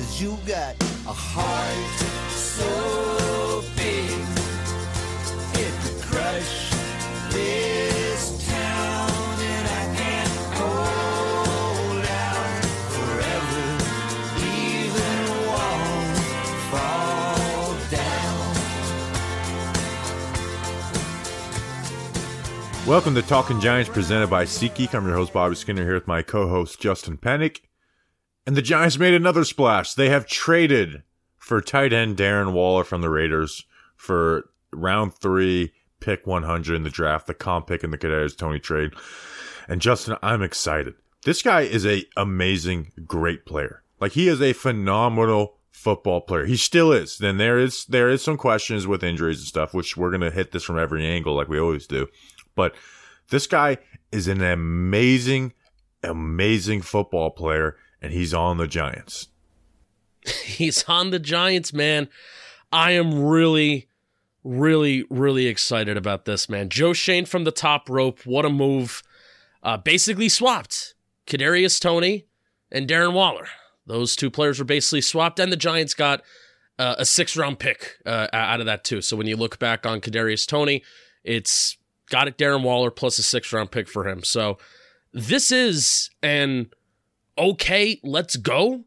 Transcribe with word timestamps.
Cause 0.00 0.16
you 0.22 0.38
got 0.46 0.74
a 1.06 1.12
heart 1.12 2.00
so 2.30 3.62
big 3.76 4.10
it 5.60 5.72
could 5.82 6.00
crush 6.00 6.70
this 7.30 8.48
town 8.48 9.10
and 9.42 9.68
I 9.68 9.84
can't 10.00 10.32
hold 10.56 12.04
out 12.08 12.64
forever 12.96 13.66
even 14.40 15.20
won't 15.52 16.16
fall 16.72 17.76
down 17.90 18.40
Welcome 22.86 23.14
to 23.16 23.22
Talking 23.22 23.60
Giants 23.60 23.90
presented 23.90 24.30
by 24.30 24.46
SeatGeek. 24.46 24.94
I'm 24.94 25.04
your 25.04 25.16
host, 25.16 25.34
Bobby 25.34 25.56
Skinner, 25.56 25.84
here 25.84 25.92
with 25.92 26.06
my 26.06 26.22
co 26.22 26.48
host, 26.48 26.80
Justin 26.80 27.18
Penik. 27.18 27.60
And 28.50 28.56
the 28.56 28.62
Giants 28.62 28.98
made 28.98 29.14
another 29.14 29.44
splash. 29.44 29.94
They 29.94 30.08
have 30.08 30.26
traded 30.26 31.04
for 31.38 31.60
tight 31.60 31.92
end 31.92 32.16
Darren 32.16 32.52
Waller 32.52 32.82
from 32.82 33.00
the 33.00 33.08
Raiders 33.08 33.64
for 33.94 34.50
round 34.72 35.14
three, 35.14 35.72
pick 36.00 36.26
100 36.26 36.74
in 36.74 36.82
the 36.82 36.90
draft, 36.90 37.28
the 37.28 37.34
comp 37.34 37.68
pick 37.68 37.84
in 37.84 37.92
the 37.92 37.96
Kadarius 37.96 38.36
Toney 38.36 38.58
trade. 38.58 38.90
And 39.68 39.80
Justin, 39.80 40.16
I'm 40.20 40.42
excited. 40.42 40.94
This 41.24 41.42
guy 41.42 41.60
is 41.60 41.86
a 41.86 42.04
amazing, 42.16 42.90
great 43.06 43.46
player. 43.46 43.84
Like 44.00 44.14
he 44.14 44.26
is 44.26 44.42
a 44.42 44.52
phenomenal 44.52 45.54
football 45.70 46.20
player. 46.20 46.44
He 46.44 46.56
still 46.56 46.90
is. 46.90 47.18
Then 47.18 47.38
there 47.38 47.56
is 47.56 47.84
there 47.84 48.10
is 48.10 48.20
some 48.20 48.36
questions 48.36 48.84
with 48.84 49.04
injuries 49.04 49.38
and 49.38 49.46
stuff, 49.46 49.72
which 49.72 49.96
we're 49.96 50.10
gonna 50.10 50.32
hit 50.32 50.50
this 50.50 50.64
from 50.64 50.76
every 50.76 51.06
angle 51.06 51.36
like 51.36 51.46
we 51.46 51.60
always 51.60 51.86
do. 51.86 52.08
But 52.56 52.74
this 53.28 53.46
guy 53.46 53.78
is 54.10 54.26
an 54.26 54.42
amazing, 54.42 55.52
amazing 56.02 56.82
football 56.82 57.30
player, 57.30 57.76
and 58.00 58.12
he's 58.12 58.34
on 58.34 58.56
the 58.56 58.66
Giants. 58.66 59.28
He's 60.44 60.84
on 60.84 61.10
the 61.10 61.18
Giants, 61.18 61.72
man. 61.72 62.08
I 62.70 62.90
am 62.90 63.24
really, 63.24 63.88
really, 64.44 65.04
really 65.08 65.46
excited 65.46 65.96
about 65.96 66.26
this, 66.26 66.46
man. 66.46 66.68
Joe 66.68 66.92
Schoen 66.92 67.24
from 67.24 67.44
the 67.44 67.50
top 67.50 67.88
rope. 67.88 68.20
What 68.26 68.44
a 68.44 68.50
move. 68.50 69.02
Uh, 69.62 69.78
basically 69.78 70.28
swapped 70.28 70.94
Kadarius 71.26 71.80
Toney 71.80 72.26
and 72.70 72.86
Darren 72.86 73.14
Waller. 73.14 73.48
Those 73.86 74.14
two 74.14 74.30
players 74.30 74.58
were 74.58 74.64
basically 74.64 75.00
swapped, 75.00 75.40
and 75.40 75.50
the 75.50 75.56
Giants 75.56 75.94
got 75.94 76.22
uh, 76.78 76.96
a 76.98 77.06
six 77.06 77.36
round 77.36 77.58
pick 77.58 77.96
uh, 78.06 78.28
out 78.32 78.60
of 78.60 78.66
that, 78.66 78.84
too. 78.84 79.00
So 79.00 79.16
when 79.16 79.26
you 79.26 79.36
look 79.36 79.58
back 79.58 79.86
on 79.86 80.00
Kadarius 80.00 80.46
Toney, 80.46 80.82
it's 81.24 81.76
got 82.10 82.28
it 82.28 82.36
Darren 82.36 82.62
Waller 82.62 82.90
plus 82.90 83.18
a 83.18 83.22
six 83.22 83.52
round 83.52 83.70
pick 83.70 83.88
for 83.88 84.06
him. 84.06 84.22
So 84.22 84.58
this 85.12 85.50
is 85.50 86.10
an 86.22 86.70
okay, 87.40 87.98
let's 88.04 88.36
go 88.36 88.84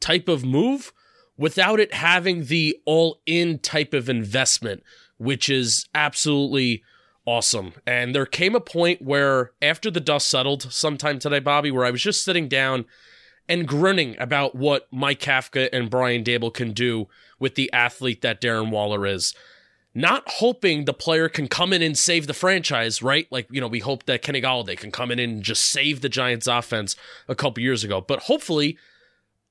type 0.00 0.28
of 0.28 0.44
move 0.44 0.92
without 1.36 1.80
it 1.80 1.94
having 1.94 2.46
the 2.46 2.76
all 2.84 3.20
in 3.24 3.58
type 3.58 3.94
of 3.94 4.08
investment, 4.08 4.82
which 5.16 5.48
is 5.48 5.88
absolutely 5.94 6.82
awesome. 7.24 7.72
And 7.86 8.14
there 8.14 8.26
came 8.26 8.54
a 8.54 8.60
point 8.60 9.00
where, 9.00 9.52
after 9.62 9.90
the 9.90 10.00
dust 10.00 10.28
settled 10.28 10.70
sometime 10.72 11.18
today, 11.18 11.40
Bobby, 11.40 11.70
where 11.70 11.84
I 11.84 11.90
was 11.90 12.02
just 12.02 12.24
sitting 12.24 12.48
down 12.48 12.84
and 13.48 13.68
grinning 13.68 14.16
about 14.18 14.54
what 14.54 14.88
Mike 14.90 15.20
Kafka 15.20 15.68
and 15.72 15.88
Brian 15.88 16.24
Daboll 16.24 16.52
can 16.52 16.72
do 16.72 17.08
with 17.38 17.54
the 17.54 17.72
athlete 17.72 18.22
that 18.22 18.40
Darren 18.40 18.70
Waller 18.70 19.06
is. 19.06 19.34
Not 19.94 20.24
hoping 20.26 20.84
the 20.84 20.92
player 20.92 21.28
can 21.28 21.46
come 21.46 21.72
in 21.72 21.80
and 21.80 21.96
save 21.96 22.26
the 22.26 22.34
franchise, 22.34 23.00
right? 23.00 23.28
Like, 23.30 23.46
you 23.50 23.60
know, 23.60 23.68
we 23.68 23.78
hope 23.78 24.06
that 24.06 24.22
Kenny 24.22 24.42
Golladay 24.42 24.76
can 24.76 24.90
come 24.90 25.12
in 25.12 25.20
and 25.20 25.42
just 25.42 25.64
save 25.64 26.00
the 26.00 26.08
Giants 26.08 26.48
offense 26.48 26.96
a 27.28 27.36
couple 27.36 27.62
years 27.62 27.84
ago. 27.84 28.00
But 28.00 28.24
hopefully, 28.24 28.76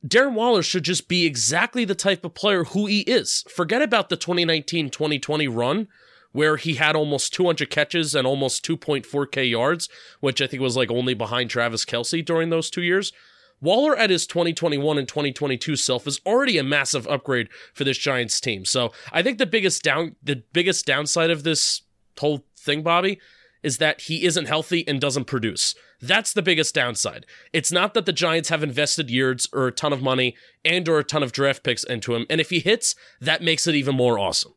Darren 0.06 0.34
Waller 0.34 0.62
should 0.62 0.84
just 0.84 1.08
be 1.08 1.26
exactly 1.26 1.86
the 1.86 1.96
type 1.96 2.26
of 2.26 2.34
player 2.34 2.66
who 2.66 2.88
he 2.88 3.02
is. 3.02 3.46
Forget 3.48 3.82
about 3.82 4.10
the 4.10 4.18
2019 4.18 4.90
2020 4.90 5.48
run 5.48 5.88
where 6.34 6.58
he 6.58 6.74
had 6.74 6.96
almost 6.96 7.34
200 7.34 7.70
catches 7.70 8.14
and 8.14 8.28
almost 8.28 8.66
2.4K 8.66 9.50
yards, 9.50 9.88
which 10.20 10.42
I 10.42 10.48
think 10.48 10.62
was 10.62 10.76
like 10.76 10.92
only 10.92 11.14
behind 11.14 11.50
Travis 11.50 11.86
Kelce 11.86 12.26
during 12.26 12.50
those 12.50 12.70
two 12.70 12.82
years. 12.82 13.14
Waller 13.62 13.96
at 13.96 14.10
his 14.10 14.28
2021 14.28 14.98
and 14.98 15.08
2022 15.08 15.76
self 15.76 16.06
is 16.08 16.20
already 16.26 16.58
a 16.58 16.64
massive 16.64 17.08
upgrade 17.08 17.50
for 17.74 17.84
this 17.84 17.98
Giants 17.98 18.40
team. 18.42 18.66
So 18.66 18.92
I 19.12 19.24
think 19.24 19.38
the 19.38 19.46
biggest 19.46 19.84
down 19.84 20.16
the 20.22 20.44
biggest 20.54 20.86
downside 20.86 21.30
of 21.30 21.44
this 21.44 21.82
whole 22.20 22.46
thing, 22.58 22.84
Bobby, 22.84 23.20
is 23.64 23.78
that 23.78 24.02
he 24.02 24.26
isn't 24.26 24.46
healthy 24.46 24.86
and 24.88 25.00
doesn't 25.00 25.26
produce. 25.26 25.76
That's 26.02 26.34
the 26.34 26.42
biggest 26.42 26.76
downside. 26.76 27.26
It's 27.54 27.72
not 27.72 27.94
that 27.94 28.06
the 28.06 28.12
Giants 28.12 28.50
have 28.50 28.62
invested 28.62 29.10
years 29.10 29.48
or 29.54 29.68
a 29.68 29.72
ton 29.72 29.94
of 29.94 30.02
money 30.02 30.36
and 30.66 30.88
or 30.90 31.00
a 31.00 31.04
ton 31.04 31.24
of 31.24 31.32
draft 31.32 31.64
picks 31.64 31.86
into 31.86 32.14
him. 32.14 32.26
And 32.30 32.42
if 32.42 32.50
he 32.50 32.60
hits, 32.60 32.94
that 33.22 33.42
makes 33.42 33.68
it 33.68 33.76
even 33.76 33.96
more 33.96 34.20
awesome. 34.20 34.54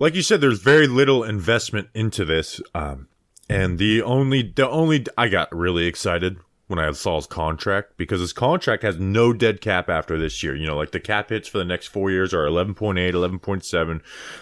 Like 0.00 0.16
you 0.16 0.22
said, 0.22 0.40
there's 0.40 0.58
very 0.58 0.88
little 0.88 1.22
investment 1.22 1.88
into 1.94 2.24
this. 2.24 2.60
Um, 2.74 3.06
and 3.48 3.78
the 3.78 4.02
only, 4.02 4.42
the 4.42 4.68
only, 4.68 5.06
I 5.16 5.28
got 5.28 5.54
really 5.54 5.86
excited 5.86 6.38
when 6.74 6.84
I 6.84 6.90
saw 6.92 7.16
his 7.16 7.26
contract 7.26 7.96
because 7.96 8.20
his 8.20 8.32
contract 8.32 8.82
has 8.82 8.98
no 8.98 9.32
dead 9.32 9.60
cap 9.60 9.88
after 9.88 10.18
this 10.18 10.42
year. 10.42 10.54
You 10.54 10.66
know, 10.66 10.76
like 10.76 10.90
the 10.90 11.00
cap 11.00 11.30
hits 11.30 11.48
for 11.48 11.58
the 11.58 11.64
next 11.64 11.86
four 11.86 12.10
years 12.10 12.34
are 12.34 12.46
11.8, 12.46 12.96
11.7, 13.12 14.00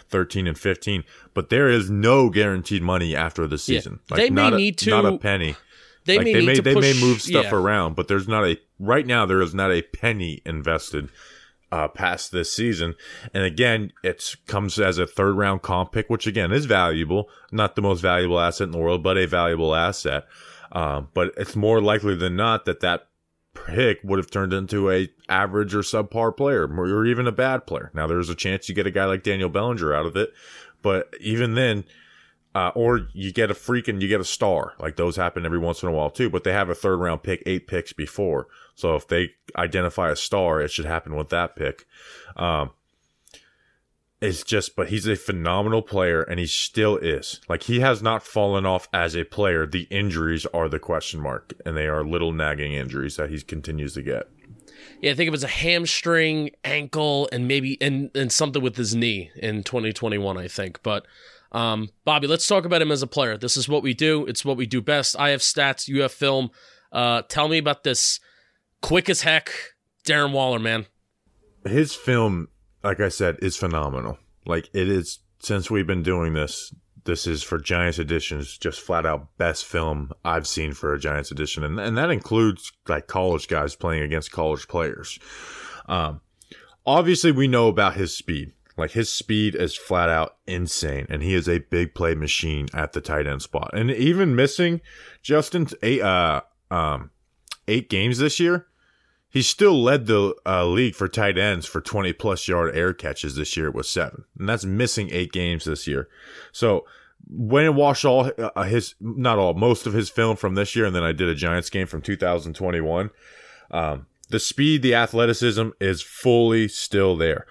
13, 0.09 0.47
and 0.47 0.59
15. 0.59 1.05
But 1.35 1.51
there 1.51 1.69
is 1.69 1.91
no 1.91 2.31
guaranteed 2.31 2.83
money 2.83 3.15
after 3.15 3.47
the 3.47 3.59
season. 3.59 4.01
Yeah. 4.09 4.15
Like 4.15 4.25
they 4.25 4.31
may 4.31 4.49
a, 4.49 4.51
need 4.53 4.79
to. 4.79 4.91
Not 4.91 5.05
a 5.05 5.19
penny. 5.19 5.57
They 6.05 6.17
like 6.17 6.25
may 6.25 6.33
they 6.33 6.41
need 6.41 6.47
may 6.47 6.55
to 6.55 6.63
they 6.63 6.75
push, 6.75 6.83
may 6.83 7.01
move 7.01 7.21
stuff 7.21 7.45
yeah. 7.45 7.55
around, 7.55 7.95
but 7.97 8.09
there's 8.09 8.27
not 8.27 8.45
a 8.45 8.59
right 8.81 9.07
now. 9.07 9.27
There 9.27 9.43
is 9.43 9.55
not 9.55 9.71
a 9.71 9.83
penny 9.83 10.41
invested 10.45 11.11
uh, 11.71 11.89
past 11.89 12.33
this 12.33 12.53
season. 12.53 12.95
And 13.33 13.45
again, 13.45 13.93
it 14.03 14.37
comes 14.47 14.79
as 14.79 14.99
a 14.99 15.07
third 15.07 15.37
round 15.37 15.63
comp 15.63 15.93
pick, 15.93 16.11
which 16.11 16.27
again 16.27 16.51
is 16.51 16.65
valuable. 16.65 17.29
Not 17.53 17.77
the 17.77 17.83
most 17.83 18.01
valuable 18.01 18.41
asset 18.41 18.67
in 18.67 18.73
the 18.73 18.79
world, 18.79 19.03
but 19.03 19.17
a 19.17 19.27
valuable 19.27 19.75
asset. 19.75 20.25
Um, 20.73 21.09
but 21.15 21.33
it's 21.37 21.55
more 21.55 21.81
likely 21.81 22.15
than 22.15 22.35
not 22.35 22.65
that 22.65 22.81
that 22.81 23.09
pick 23.55 23.99
would 24.03 24.19
have 24.19 24.31
turned 24.31 24.53
into 24.53 24.91
a 24.91 25.09
average 25.29 25.75
or 25.75 25.81
subpar 25.81 26.35
player, 26.37 26.67
or 26.67 27.05
even 27.05 27.27
a 27.27 27.33
bad 27.33 27.67
player. 27.67 27.91
Now 27.95 28.07
there's 28.07 28.31
a 28.31 28.35
chance 28.35 28.69
you 28.69 28.75
get 28.75 28.87
a 28.87 28.91
guy 28.91 29.05
like 29.05 29.23
Daniel 29.23 29.51
Bellinger 29.51 29.93
out 29.93 30.07
of 30.07 30.17
it, 30.17 30.33
but 30.81 31.13
even 31.21 31.55
then, 31.55 31.85
uh, 32.55 32.71
or 32.75 33.09
you 33.13 33.33
get 33.33 33.51
a 33.51 33.55
freak 33.55 33.89
and 33.89 34.03
you 34.03 34.09
get 34.09 34.21
a 34.21 34.25
star. 34.25 34.75
Like 34.79 34.97
those 34.97 35.17
happen 35.17 35.47
every 35.47 35.59
once 35.59 35.83
in 35.83 35.89
a 35.89 35.93
while 35.93 36.11
too. 36.11 36.29
But 36.29 36.45
they 36.45 36.53
have 36.53 36.69
a 36.69 36.75
third 36.75 36.99
round 36.99 37.23
pick, 37.23 37.43
eight 37.47 37.67
picks 37.67 37.93
before. 37.93 38.49
So 38.75 38.95
if 38.95 39.09
they 39.09 39.31
identify 39.57 40.11
a 40.11 40.17
star, 40.17 40.61
it 40.61 40.71
should 40.71 40.85
happen 40.85 41.15
with 41.15 41.31
that 41.31 41.57
pick. 41.57 41.87
Um, 42.37 42.71
it's 44.23 44.45
just, 44.45 44.77
but 44.77 44.89
he's 44.89 45.07
a 45.07 45.17
phenomenal 45.17 45.83
player 45.83 46.23
and 46.23 46.39
he 46.39 46.47
still 46.47 46.97
is. 46.97 47.41
Like 47.49 47.65
he 47.65 47.81
has 47.81 48.03
not 48.03 48.23
fallen 48.23 48.65
off 48.65 48.89
as 48.93 49.17
a 49.17 49.25
player. 49.25 49.67
The 49.67 49.89
injuries 49.91 50.47
are 50.47 50.69
the 50.69 50.79
question 50.79 51.21
mark 51.21 51.53
and 51.67 51.77
they 51.77 51.89
are 51.89 52.05
little 52.05 52.33
nagging 52.33 52.73
injuries 52.73 53.17
that 53.17 53.31
he 53.31 53.41
continues 53.41 53.95
to 53.95 54.03
get. 54.03 54.29
Yeah, 55.01 55.11
I 55.11 55.15
think 55.15 55.27
it 55.27 55.33
was 55.33 55.43
a 55.43 55.49
hamstring, 55.49 56.51
ankle, 56.63 57.29
and 57.33 57.49
maybe 57.49 57.77
and, 57.81 58.11
and 58.15 58.31
something 58.31 58.63
with 58.63 58.77
his 58.77 58.95
knee 58.95 59.31
in 59.35 59.65
2021, 59.65 60.39
I 60.39 60.47
think. 60.47 60.81
But 60.85 61.07
um, 61.51 61.91
Bobby, 62.05 62.29
let's 62.29 62.47
talk 62.47 62.65
about 62.65 62.81
him 62.81 62.93
as 62.93 63.03
a 63.03 63.09
player. 63.09 63.37
This 63.37 63.57
is 63.57 63.69
what 63.69 63.83
we 63.83 63.95
do. 63.95 64.25
It's 64.27 64.45
what 64.45 64.57
we 64.57 64.67
do 64.67 64.81
best. 64.81 65.19
I 65.19 65.31
have 65.31 65.41
stats. 65.41 65.89
You 65.89 66.03
have 66.03 66.13
film. 66.13 66.51
Uh, 66.93 67.23
tell 67.23 67.49
me 67.49 67.59
about 67.59 67.83
this 67.83 68.21
quick 68.81 69.11
as 69.11 69.23
heck 69.23 69.51
Darren 70.05 70.33
Waller, 70.33 70.61
man. 70.61 70.87
His 71.65 71.95
film, 71.95 72.49
like 72.83 73.01
I 73.01 73.09
said, 73.09 73.39
is 73.43 73.57
phenomenal. 73.57 74.19
Like 74.47 74.69
it 74.73 74.89
is 74.89 75.21
since 75.41 75.71
we've 75.71 75.87
been 75.87 76.03
doing 76.03 76.35
this. 76.35 76.75
This 77.05 77.27
is 77.27 77.43
for 77.43 77.59
Giants 77.59 77.99
editions, 77.99 78.57
just 78.57 78.81
flat 78.81 79.05
out 79.05 79.37
best 79.37 79.65
film 79.65 80.13
I've 80.25 80.47
seen 80.47 80.73
for 80.73 80.95
a 80.95 81.01
Giants 81.01 81.33
edition, 81.33 81.65
and 81.65 81.81
and 81.81 81.97
that 81.99 82.11
includes 82.11 82.71
like 82.89 83.09
college 83.09 83.49
guys 83.49 83.75
playing 83.75 84.03
against 84.03 84.31
college 84.31 84.69
players. 84.69 85.19
Um, 85.87 86.21
obviously, 86.87 87.33
we 87.33 87.49
know 87.49 87.67
about 87.67 87.95
his 87.95 88.17
speed. 88.17 88.53
Like 88.77 88.93
his 88.93 89.13
speed 89.13 89.55
is 89.55 89.77
flat 89.77 90.09
out 90.09 90.37
insane, 90.47 91.07
and 91.11 91.23
he 91.23 91.35
is 91.35 91.49
a 91.49 91.59
big 91.59 91.95
play 91.95 92.15
machine 92.15 92.69
at 92.73 92.93
the 92.93 93.01
tight 93.01 93.27
end 93.27 93.43
spot. 93.43 93.71
And 93.75 93.91
even 93.91 94.37
missing 94.37 94.81
Justin's 95.23 95.75
eight 95.83 96.03
uh 96.03 96.43
um 96.71 97.11
eight 97.69 97.91
games 97.91 98.19
this 98.19 98.41
year, 98.41 98.67
he 99.33 99.41
still 99.41 99.83
led 99.83 100.07
the 100.07 100.35
uh, 100.45 100.67
league 100.67 100.95
for 100.95 101.09
tight 101.09 101.39
ends 101.39 101.65
for 101.65 101.81
20 101.81 102.13
plus 102.13 102.47
yard 102.49 102.77
air 102.77 102.93
catches 102.93 103.35
this 103.35 103.57
year 103.57 103.71
with 103.71 103.87
seven, 103.87 104.25
and 104.39 104.47
that's 104.47 104.65
missing 104.65 105.09
eight 105.11 105.33
games 105.33 105.65
this 105.65 105.87
year. 105.87 106.07
So 106.53 106.85
when 107.27 107.65
I 107.65 107.71
watched 107.71 108.05
all 108.05 108.31
uh, 108.39 108.63
his, 108.65 108.95
not 109.01 109.39
all, 109.39 109.55
most 109.55 109.87
of 109.87 109.95
his 109.95 110.11
film 110.11 110.37
from 110.37 110.55
this 110.55 110.77
year, 110.77 110.85
and 110.85 110.95
then 110.95 111.03
I 111.03 111.13
did 111.13 111.29
a 111.29 111.35
Giants 111.35 111.71
game 111.71 111.87
from 111.87 112.03
2021. 112.03 113.11
Um, 113.71 114.07
the 114.29 114.39
speed, 114.39 114.83
the 114.83 114.95
athleticism 114.95 115.71
is 115.81 116.03
fully 116.03 116.69
still 116.69 117.17
there. 117.17 117.47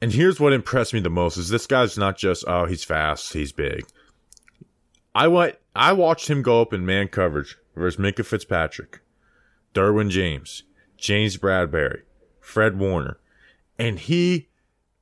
And 0.00 0.12
here's 0.12 0.38
what 0.38 0.52
impressed 0.52 0.94
me 0.94 1.00
the 1.00 1.10
most 1.10 1.36
is 1.36 1.48
this 1.48 1.66
guy's 1.66 1.98
not 1.98 2.16
just 2.16 2.44
oh 2.46 2.66
he's 2.66 2.84
fast, 2.84 3.32
he's 3.32 3.52
big. 3.52 3.86
I 5.14 5.26
went 5.28 5.56
I 5.74 5.92
watched 5.92 6.28
him 6.28 6.42
go 6.42 6.60
up 6.60 6.72
in 6.72 6.86
man 6.86 7.08
coverage 7.08 7.56
versus 7.74 8.00
Minkah 8.00 8.24
Fitzpatrick, 8.24 9.00
Derwin 9.74 10.10
James, 10.10 10.62
James 11.04 11.36
Bradberry, 11.36 12.00
Fred 12.40 12.78
Warner, 12.78 13.18
and 13.78 13.98
he 13.98 14.48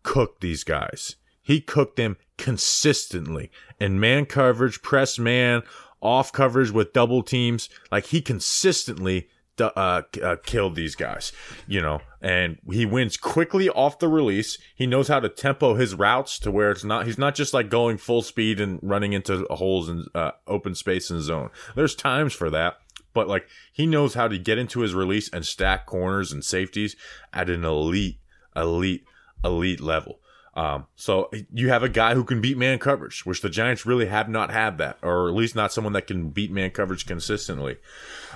cooked 0.03 0.41
these 0.41 0.65
guys. 0.65 1.15
He 1.41 1.61
cooked 1.61 1.95
them 1.95 2.17
consistently 2.37 3.53
in 3.79 4.01
man 4.01 4.27
coverage, 4.27 4.83
press 4.83 5.17
man, 5.17 5.63
off 6.01 6.33
coverage 6.33 6.73
with 6.73 6.93
double 6.93 7.23
teams. 7.23 7.69
Like 7.93 8.07
he 8.07 8.21
consistently 8.21 9.29
uh, 9.61 10.03
uh, 10.21 10.37
killed 10.43 10.75
these 10.75 10.97
guys, 10.97 11.31
you 11.69 11.81
know, 11.81 12.01
and 12.21 12.59
he 12.69 12.85
wins 12.85 13.17
quickly 13.17 13.69
off 13.69 14.01
the 14.01 14.09
release. 14.09 14.59
He 14.75 14.89
knows 14.89 15.07
how 15.07 15.21
to 15.21 15.29
tempo 15.29 15.75
his 15.75 15.95
routes 15.95 16.41
to 16.41 16.51
where 16.51 16.73
it's 16.73 16.83
not, 16.83 17.07
he's 17.07 17.19
not 17.19 17.37
just 17.37 17.55
like 17.55 17.71
going 17.71 17.97
full 17.99 18.23
speed 18.23 18.61
and 18.61 18.81
running 18.83 19.13
into 19.13 19.47
holes 19.51 19.89
in 19.89 20.07
uh, 20.17 20.33
open 20.49 20.75
space 20.75 21.13
in 21.13 21.21
zone. 21.21 21.51
There's 21.77 21.95
times 21.95 22.33
for 22.33 22.51
that, 22.51 22.79
but 23.13 23.29
like 23.29 23.47
he 23.73 23.87
knows 23.87 24.15
how 24.15 24.29
to 24.29 24.39
get 24.39 24.59
into 24.59 24.81
his 24.81 24.95
release 24.95 25.29
and 25.31 25.47
stack 25.47 25.87
corners 25.87 26.33
and 26.33 26.45
safeties 26.45 26.97
at 27.33 27.51
an 27.51 27.65
elite, 27.65 28.19
elite, 28.57 29.05
elite 29.45 29.81
level. 29.81 30.21
Um, 30.55 30.87
so 30.97 31.31
you 31.53 31.71
have 31.71 31.83
a 31.83 31.89
guy 31.89 32.15
who 32.15 32.25
can 32.25 32.41
beat 32.41 32.59
man 32.59 32.79
coverage, 32.79 33.25
which 33.25 33.41
the 33.41 33.49
Giants 33.49 33.87
really 33.87 34.07
have 34.07 34.29
not 34.29 34.51
had 34.51 34.77
that, 34.79 34.99
or 35.03 35.29
at 35.29 35.35
least 35.35 35.57
not 35.57 35.73
someone 35.73 35.95
that 35.95 36.07
can 36.07 36.29
beat 36.29 36.51
man 36.51 36.71
coverage 36.71 37.07
consistently. 37.07 37.79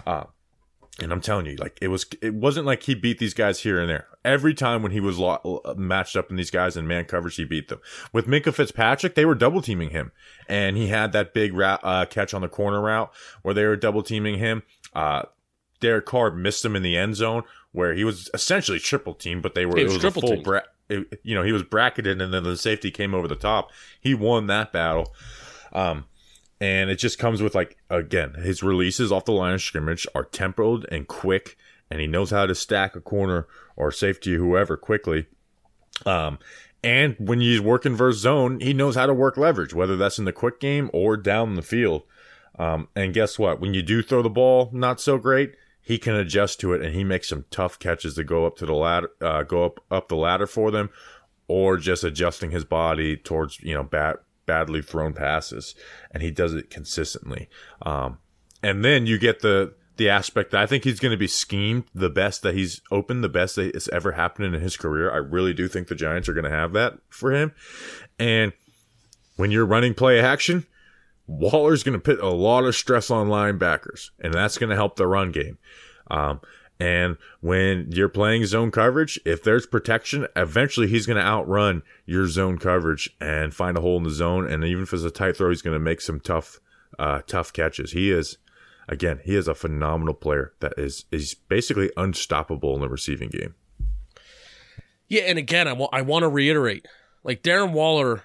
Uh, 0.07 0.25
and 1.01 1.13
I'm 1.13 1.21
telling 1.21 1.47
you, 1.47 1.57
like 1.57 1.79
it 1.83 1.89
was, 1.89 2.07
it 2.23 2.35
wasn't 2.35 2.67
like 2.67 2.85
he 2.85 2.95
beat 2.95 3.19
these 3.19 3.35
guys 3.35 3.61
here 3.61 3.79
and 3.81 3.89
there. 3.91 4.07
Every 4.25 4.55
time 4.55 4.83
when 4.83 4.93
he 4.93 5.01
was 5.01 5.19
lo- 5.19 5.61
matched 5.77 6.17
up 6.17 6.31
in 6.31 6.37
these 6.37 6.51
guys 6.51 6.77
in 6.77 6.87
man 6.87 7.05
coverage, 7.05 7.37
he 7.37 7.45
beat 7.45 7.69
them. 7.69 7.81
With 8.13 8.27
Minkah 8.27 8.55
Fitzpatrick, 8.55 9.15
they 9.15 9.25
were 9.25 9.35
double 9.35 9.61
teaming 9.61 9.91
him, 9.91 10.11
and 10.49 10.77
he 10.77 10.89
had 10.89 11.13
that 11.13 11.35
big 11.35 11.53
ra- 11.55 11.79
uh, 11.83 12.07
catch 12.07 12.33
on 12.35 12.41
the 12.43 12.49
corner 12.49 12.81
route 12.81 13.13
where 13.43 13.55
they 13.55 13.65
were 13.65 13.77
double 13.77 14.03
teaming 14.03 14.39
him. 14.39 14.63
Uh, 14.95 15.23
Derek 15.81 16.07
Carr 16.07 16.31
missed 16.31 16.65
him 16.65 16.75
in 16.75 16.83
the 16.83 16.97
end 16.97 17.17
zone 17.17 17.43
where 17.73 17.93
he 17.93 18.03
was 18.03 18.31
essentially 18.33 18.79
triple 18.79 19.13
team, 19.15 19.43
but 19.43 19.55
they 19.55 19.67
were 19.67 19.77
it 19.79 19.85
was 19.85 19.95
was 19.95 19.97
a 19.99 20.01
triple 20.11 20.23
full 20.23 20.31
bra- 20.43 20.61
it- 20.89 21.21
you 21.23 21.35
know 21.35 21.43
he 21.43 21.53
was 21.53 21.63
bracketed, 21.63 22.21
and 22.23 22.33
then 22.33 22.43
the 22.45 22.57
safety 22.57 22.91
came 22.91 23.15
over 23.15 23.29
the 23.29 23.37
top. 23.37 23.71
He 24.01 24.15
won 24.15 24.47
that 24.47 24.73
battle. 24.73 25.13
Um, 25.73 26.07
and 26.61 26.91
it 26.91 26.97
just 26.97 27.19
comes 27.19 27.43
with 27.43 27.55
like 27.55 27.77
again 27.91 28.35
his 28.35 28.63
releases 28.63 29.13
off 29.13 29.25
the 29.25 29.33
line 29.33 29.55
of 29.55 29.63
scrimmage 29.63 30.07
are 30.15 30.25
tempoed 30.25 30.87
and 30.91 31.09
quick 31.09 31.57
and 31.91 32.01
he 32.01 32.07
knows 32.07 32.31
how 32.31 32.47
to 32.47 32.55
stack 32.55 32.97
a 32.97 33.01
corner 33.01 33.47
or 33.77 33.93
safety 33.93 34.35
whoever 34.35 34.77
quickly. 34.77 35.27
Um 36.05 36.39
and 36.83 37.17
when 37.19 37.41
he's 37.41 37.61
working 37.61 37.95
versus 37.95 38.23
zone 38.23 38.61
he 38.61 38.73
knows 38.73 38.95
how 38.95 39.07
to 39.07 39.15
work 39.15 39.37
leverage 39.37 39.75
whether 39.75 39.97
that's 39.97 40.19
in 40.19 40.25
the 40.25 40.33
quick 40.33 40.61
game 40.61 40.91
or 40.93 41.17
down 41.17 41.55
the 41.55 41.63
field. 41.63 42.03
Um 42.59 42.89
and 42.97 43.15
guess 43.15 43.39
what? 43.39 43.61
When 43.61 43.75
you 43.75 43.83
do 43.83 44.03
throw 44.03 44.23
the 44.23 44.31
ball 44.31 44.71
not 44.73 45.01
so 45.01 45.19
great 45.19 45.55
he 45.83 45.99
can 45.99 46.15
adjust 46.15 46.59
to 46.61 46.73
it 46.73 46.83
and 46.83 46.95
he 46.95 47.05
makes 47.05 47.29
some 47.29 47.45
tough 47.51 47.79
catches 47.79 48.15
to 48.15 48.25
go 48.25 48.47
up 48.47 48.57
to 48.57 48.67
the 48.67 48.75
ladder 48.75 49.11
uh, 49.21 49.43
go 49.43 49.65
up 49.65 49.81
up 49.91 50.09
the 50.09 50.17
ladder 50.17 50.47
for 50.47 50.71
them 50.71 50.91
or 51.49 51.77
just 51.77 52.03
adjusting 52.03 52.51
his 52.51 52.65
body 52.65 53.17
towards 53.17 53.61
you 53.61 53.75
know 53.75 53.85
bad 53.85 54.17
badly 54.47 54.83
thrown 54.83 55.13
passes 55.13 55.75
and 56.11 56.23
he 56.23 56.31
does 56.31 56.55
it 56.55 56.71
consistently. 56.71 57.49
Um, 57.83 58.19
and 58.63 58.85
then 58.85 59.07
you 59.07 59.19
get 59.19 59.41
the 59.41 59.75
the 59.97 60.09
aspect 60.11 60.51
that 60.51 60.61
I 60.61 60.67
think 60.67 60.85
he's 60.85 61.01
going 61.01 61.13
to 61.13 61.17
be 61.17 61.27
schemed 61.27 61.85
the 61.95 62.11
best 62.11 62.43
that 62.43 62.55
he's 62.55 62.83
opened 62.91 63.25
the 63.25 63.31
best 63.31 63.57
that 63.57 63.75
it's 63.75 63.89
ever 63.89 64.13
happened 64.13 64.55
in 64.55 64.61
his 64.61 64.77
career. 64.77 65.11
I 65.11 65.17
really 65.17 65.55
do 65.55 65.69
think 65.69 65.89
the 65.89 65.95
Giants 65.95 66.29
are 66.29 66.35
going 66.35 66.45
to 66.45 66.51
have 66.51 66.75
that 66.75 66.99
for 67.09 67.33
him. 67.33 67.53
And 68.19 68.53
when 69.37 69.51
you're 69.51 69.65
running 69.65 69.95
play 69.95 70.21
action 70.21 70.67
Waller's 71.27 71.83
going 71.83 71.99
to 71.99 72.03
put 72.03 72.21
a 72.21 72.29
lot 72.29 72.65
of 72.65 72.77
stress 72.77 73.11
on 73.11 73.29
linebackers 73.29 74.11
and 74.21 74.33
that's 74.33 74.59
going 74.59 74.71
to 74.71 74.77
help 74.77 74.97
the 74.97 75.07
run 75.07 75.33
game. 75.33 75.59
Um, 76.09 76.41
and 76.79 77.17
when 77.41 77.91
you're 77.91 78.09
playing 78.09 78.45
zone 78.47 78.71
coverage, 78.71 79.19
if 79.25 79.43
there's 79.43 79.67
protection, 79.67 80.27
eventually 80.37 80.87
he's 80.87 81.07
going 81.07 81.17
to 81.17 81.23
outrun 81.23 81.83
your 82.05 82.27
zone 82.27 82.59
coverage 82.59 83.15
and 83.21 83.55
find 83.55 83.79
a 83.79 83.81
hole 83.81 83.97
in 83.97 84.03
the 84.03 84.11
zone. 84.11 84.47
And 84.47 84.63
even 84.65 84.83
if 84.83 84.93
it's 84.93 85.03
a 85.03 85.11
tight 85.11 85.37
throw, 85.37 85.49
he's 85.49 85.63
going 85.63 85.75
to 85.75 85.81
make 85.81 86.01
some 86.01 86.21
tough, 86.21 86.61
uh, 86.99 87.23
tough 87.27 87.53
catches. 87.53 87.93
He 87.93 88.11
is, 88.11 88.37
again, 88.89 89.21
he 89.25 89.35
is 89.37 89.49
a 89.49 89.55
phenomenal 89.55 90.15
player 90.15 90.53
that 90.61 90.75
is 90.77 91.07
is 91.11 91.35
basically 91.35 91.91
unstoppable 91.97 92.75
in 92.75 92.83
the 92.83 92.89
receiving 92.89 93.31
game. 93.31 93.55
Yeah, 95.09 95.23
and 95.23 95.39
again, 95.39 95.69
I 95.69 95.73
wa- 95.73 95.89
I 95.93 96.03
want 96.03 96.25
to 96.25 96.29
reiterate, 96.29 96.87
like 97.23 97.43
Darren 97.43 97.73
Waller, 97.73 98.25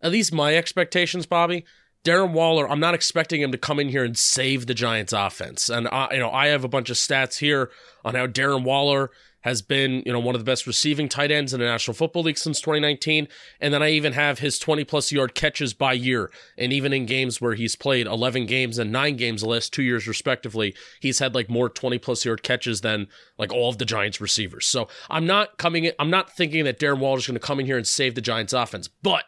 at 0.00 0.10
least 0.10 0.32
my 0.32 0.56
expectations, 0.56 1.26
Bobby. 1.26 1.64
Darren 2.04 2.32
Waller, 2.32 2.68
I'm 2.68 2.80
not 2.80 2.94
expecting 2.94 3.40
him 3.40 3.52
to 3.52 3.58
come 3.58 3.78
in 3.78 3.88
here 3.88 4.04
and 4.04 4.18
save 4.18 4.66
the 4.66 4.74
Giants' 4.74 5.12
offense. 5.12 5.68
And 5.68 5.86
I, 5.88 6.08
you 6.12 6.18
know, 6.18 6.30
I 6.30 6.48
have 6.48 6.64
a 6.64 6.68
bunch 6.68 6.90
of 6.90 6.96
stats 6.96 7.38
here 7.38 7.70
on 8.04 8.14
how 8.14 8.26
Darren 8.26 8.64
Waller 8.64 9.10
has 9.42 9.60
been, 9.60 10.02
you 10.06 10.12
know, 10.12 10.20
one 10.20 10.34
of 10.34 10.40
the 10.40 10.44
best 10.44 10.66
receiving 10.66 11.08
tight 11.08 11.30
ends 11.30 11.52
in 11.52 11.60
the 11.60 11.66
National 11.66 11.94
Football 11.94 12.22
League 12.22 12.38
since 12.38 12.60
2019. 12.60 13.28
And 13.60 13.74
then 13.74 13.82
I 13.82 13.90
even 13.90 14.12
have 14.12 14.38
his 14.38 14.58
20 14.58 14.84
plus 14.84 15.12
yard 15.12 15.34
catches 15.34 15.74
by 15.74 15.92
year. 15.92 16.30
And 16.56 16.72
even 16.72 16.92
in 16.92 17.06
games 17.06 17.40
where 17.40 17.54
he's 17.54 17.76
played 17.76 18.06
11 18.06 18.46
games 18.46 18.78
and 18.78 18.92
nine 18.92 19.16
games 19.16 19.42
the 19.42 19.48
last 19.48 19.72
two 19.72 19.82
years, 19.82 20.06
respectively, 20.06 20.74
he's 21.00 21.18
had 21.18 21.34
like 21.34 21.48
more 21.48 21.68
20 21.68 21.98
plus 21.98 22.24
yard 22.24 22.42
catches 22.42 22.80
than 22.80 23.08
like 23.36 23.52
all 23.52 23.68
of 23.68 23.78
the 23.78 23.84
Giants 23.84 24.20
receivers. 24.20 24.66
So 24.66 24.88
I'm 25.10 25.26
not 25.26 25.58
coming 25.58 25.84
in, 25.84 25.92
I'm 25.98 26.10
not 26.10 26.34
thinking 26.34 26.64
that 26.64 26.78
Darren 26.78 26.98
Waller 26.98 27.18
is 27.18 27.26
going 27.26 27.34
to 27.34 27.40
come 27.40 27.60
in 27.60 27.66
here 27.66 27.76
and 27.76 27.86
save 27.86 28.14
the 28.14 28.20
Giants 28.20 28.52
offense. 28.52 28.88
But, 28.88 29.24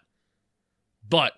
but, 1.08 1.32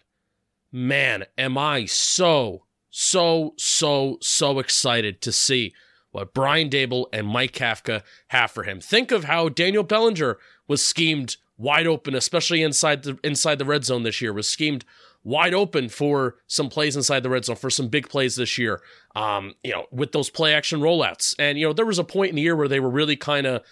man, 0.76 1.24
am 1.38 1.56
I 1.56 1.86
so, 1.86 2.64
so, 2.90 3.54
so, 3.56 4.18
so 4.20 4.58
excited 4.58 5.22
to 5.22 5.32
see 5.32 5.72
what 6.10 6.34
Brian 6.34 6.68
Daboll 6.68 7.06
and 7.12 7.26
Mike 7.26 7.52
Kafka 7.52 8.02
have 8.28 8.50
for 8.50 8.64
him. 8.64 8.80
Think 8.80 9.10
of 9.10 9.24
how 9.24 9.48
Daniel 9.48 9.82
Bellinger 9.82 10.38
was 10.68 10.84
schemed 10.84 11.36
wide 11.56 11.86
open, 11.86 12.14
especially 12.14 12.62
inside 12.62 13.02
the 13.02 13.18
inside 13.24 13.58
the 13.58 13.64
red 13.64 13.84
zone 13.84 14.02
this 14.02 14.20
year, 14.20 14.32
was 14.32 14.48
schemed 14.48 14.84
wide 15.24 15.54
open 15.54 15.88
for 15.88 16.36
some 16.46 16.68
plays 16.68 16.94
inside 16.94 17.22
the 17.22 17.30
red 17.30 17.46
zone 17.46 17.56
for 17.56 17.70
some 17.70 17.88
big 17.88 18.08
plays 18.08 18.36
this 18.36 18.58
year. 18.58 18.80
Um, 19.14 19.54
you 19.64 19.72
know, 19.72 19.86
with 19.90 20.12
those 20.12 20.30
play 20.30 20.54
action 20.54 20.80
rollouts. 20.80 21.34
And 21.38 21.58
you 21.58 21.66
know, 21.66 21.72
there 21.72 21.86
was 21.86 21.98
a 21.98 22.04
point 22.04 22.30
in 22.30 22.36
the 22.36 22.42
year 22.42 22.56
where 22.56 22.68
they 22.68 22.80
were 22.80 22.90
really 22.90 23.16
kind 23.16 23.46
of 23.46 23.62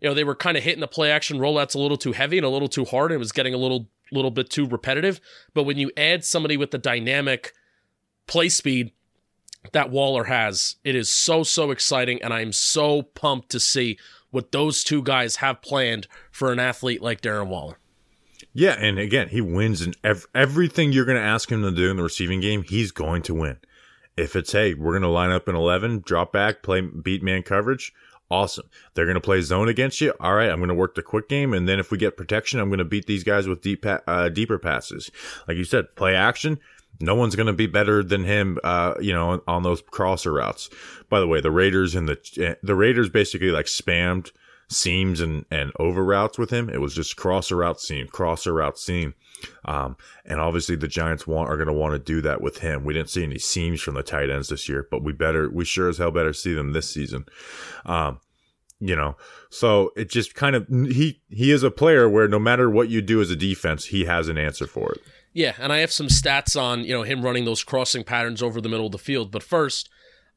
you 0.00 0.08
know, 0.08 0.14
they 0.14 0.24
were 0.24 0.34
kind 0.34 0.56
of 0.56 0.62
hitting 0.62 0.80
the 0.80 0.88
play 0.88 1.10
action 1.10 1.38
rollouts 1.38 1.74
a 1.74 1.78
little 1.78 1.96
too 1.96 2.12
heavy 2.12 2.38
and 2.38 2.46
a 2.46 2.50
little 2.50 2.68
too 2.68 2.84
hard, 2.84 3.10
and 3.10 3.16
it 3.16 3.18
was 3.18 3.32
getting 3.32 3.54
a 3.54 3.58
little 3.58 3.88
little 4.12 4.30
bit 4.30 4.50
too 4.50 4.66
repetitive. 4.66 5.20
But 5.54 5.64
when 5.64 5.78
you 5.78 5.90
add 5.96 6.24
somebody 6.24 6.56
with 6.56 6.70
the 6.70 6.78
dynamic 6.78 7.52
play 8.26 8.48
speed 8.48 8.92
that 9.72 9.90
Waller 9.90 10.24
has, 10.24 10.76
it 10.84 10.94
is 10.94 11.08
so 11.08 11.42
so 11.42 11.70
exciting, 11.70 12.22
and 12.22 12.32
I'm 12.32 12.52
so 12.52 13.02
pumped 13.02 13.50
to 13.50 13.60
see 13.60 13.98
what 14.30 14.52
those 14.52 14.84
two 14.84 15.02
guys 15.02 15.36
have 15.36 15.62
planned 15.62 16.06
for 16.30 16.52
an 16.52 16.58
athlete 16.58 17.02
like 17.02 17.20
Darren 17.20 17.48
Waller. 17.48 17.78
Yeah, 18.52 18.72
and 18.72 18.98
again, 18.98 19.28
he 19.28 19.40
wins 19.40 19.82
in 19.82 19.94
ev- 20.02 20.26
everything 20.34 20.92
you're 20.92 21.04
going 21.04 21.18
to 21.18 21.22
ask 21.22 21.52
him 21.52 21.62
to 21.62 21.70
do 21.70 21.90
in 21.90 21.96
the 21.96 22.02
receiving 22.02 22.40
game. 22.40 22.62
He's 22.62 22.90
going 22.90 23.22
to 23.22 23.34
win. 23.34 23.58
If 24.16 24.34
it's 24.34 24.52
hey, 24.52 24.74
we're 24.74 24.92
going 24.92 25.02
to 25.02 25.08
line 25.08 25.30
up 25.30 25.48
in 25.48 25.54
eleven, 25.54 26.02
drop 26.04 26.32
back, 26.32 26.62
play 26.62 26.80
beat 26.80 27.22
man 27.22 27.42
coverage. 27.42 27.92
Awesome. 28.30 28.68
They're 28.94 29.06
going 29.06 29.16
to 29.16 29.20
play 29.20 29.40
zone 29.40 29.68
against 29.68 30.00
you. 30.00 30.14
All 30.20 30.34
right, 30.34 30.50
I'm 30.50 30.58
going 30.58 30.68
to 30.68 30.74
work 30.74 30.94
the 30.94 31.02
quick 31.02 31.28
game, 31.28 31.52
and 31.52 31.68
then 31.68 31.80
if 31.80 31.90
we 31.90 31.98
get 31.98 32.16
protection, 32.16 32.60
I'm 32.60 32.68
going 32.68 32.78
to 32.78 32.84
beat 32.84 33.06
these 33.06 33.24
guys 33.24 33.48
with 33.48 33.60
deep, 33.60 33.82
pa- 33.82 34.02
uh, 34.06 34.28
deeper 34.28 34.58
passes. 34.58 35.10
Like 35.48 35.56
you 35.56 35.64
said, 35.64 35.96
play 35.96 36.14
action. 36.14 36.60
No 37.00 37.14
one's 37.14 37.34
going 37.34 37.48
to 37.48 37.52
be 37.52 37.66
better 37.66 38.04
than 38.04 38.24
him, 38.24 38.58
uh, 38.62 38.94
you 39.00 39.12
know, 39.12 39.30
on, 39.30 39.40
on 39.48 39.62
those 39.62 39.80
crosser 39.82 40.32
routes. 40.32 40.70
By 41.08 41.18
the 41.18 41.26
way, 41.26 41.40
the 41.40 41.50
Raiders 41.50 41.94
and 41.94 42.08
the 42.08 42.56
the 42.62 42.74
Raiders 42.74 43.08
basically 43.08 43.50
like 43.50 43.66
spammed 43.66 44.30
seams 44.68 45.20
and 45.20 45.44
and 45.50 45.72
over 45.78 46.04
routes 46.04 46.38
with 46.38 46.50
him. 46.50 46.68
It 46.68 46.80
was 46.80 46.94
just 46.94 47.16
crosser 47.16 47.56
route 47.56 47.80
seam, 47.80 48.06
crosser 48.06 48.52
route 48.52 48.78
seam. 48.78 49.14
Um, 49.64 49.96
and 50.24 50.40
obviously 50.40 50.76
the 50.76 50.88
Giants 50.88 51.26
want 51.26 51.48
are 51.48 51.56
going 51.56 51.68
to 51.68 51.72
want 51.72 51.92
to 51.94 51.98
do 51.98 52.20
that 52.22 52.40
with 52.40 52.58
him. 52.58 52.84
We 52.84 52.94
didn't 52.94 53.10
see 53.10 53.24
any 53.24 53.38
seams 53.38 53.80
from 53.80 53.94
the 53.94 54.02
tight 54.02 54.30
ends 54.30 54.48
this 54.48 54.68
year, 54.68 54.86
but 54.90 55.02
we 55.02 55.12
better 55.12 55.50
we 55.50 55.64
sure 55.64 55.88
as 55.88 55.98
hell 55.98 56.10
better 56.10 56.32
see 56.32 56.54
them 56.54 56.72
this 56.72 56.90
season. 56.92 57.26
Um, 57.84 58.20
you 58.80 58.96
know, 58.96 59.16
so 59.50 59.92
it 59.94 60.08
just 60.08 60.34
kind 60.34 60.56
of 60.56 60.66
he 60.68 61.20
he 61.28 61.50
is 61.50 61.62
a 61.62 61.70
player 61.70 62.08
where 62.08 62.26
no 62.26 62.38
matter 62.38 62.70
what 62.70 62.88
you 62.88 63.02
do 63.02 63.20
as 63.20 63.30
a 63.30 63.36
defense, 63.36 63.86
he 63.86 64.06
has 64.06 64.28
an 64.28 64.38
answer 64.38 64.66
for 64.66 64.92
it. 64.92 65.00
Yeah, 65.32 65.54
and 65.58 65.72
I 65.72 65.78
have 65.78 65.92
some 65.92 66.08
stats 66.08 66.60
on 66.60 66.84
you 66.84 66.94
know 66.94 67.02
him 67.02 67.22
running 67.22 67.44
those 67.44 67.62
crossing 67.62 68.04
patterns 68.04 68.42
over 68.42 68.60
the 68.60 68.68
middle 68.68 68.86
of 68.86 68.92
the 68.92 68.98
field. 68.98 69.30
But 69.30 69.42
first, 69.42 69.90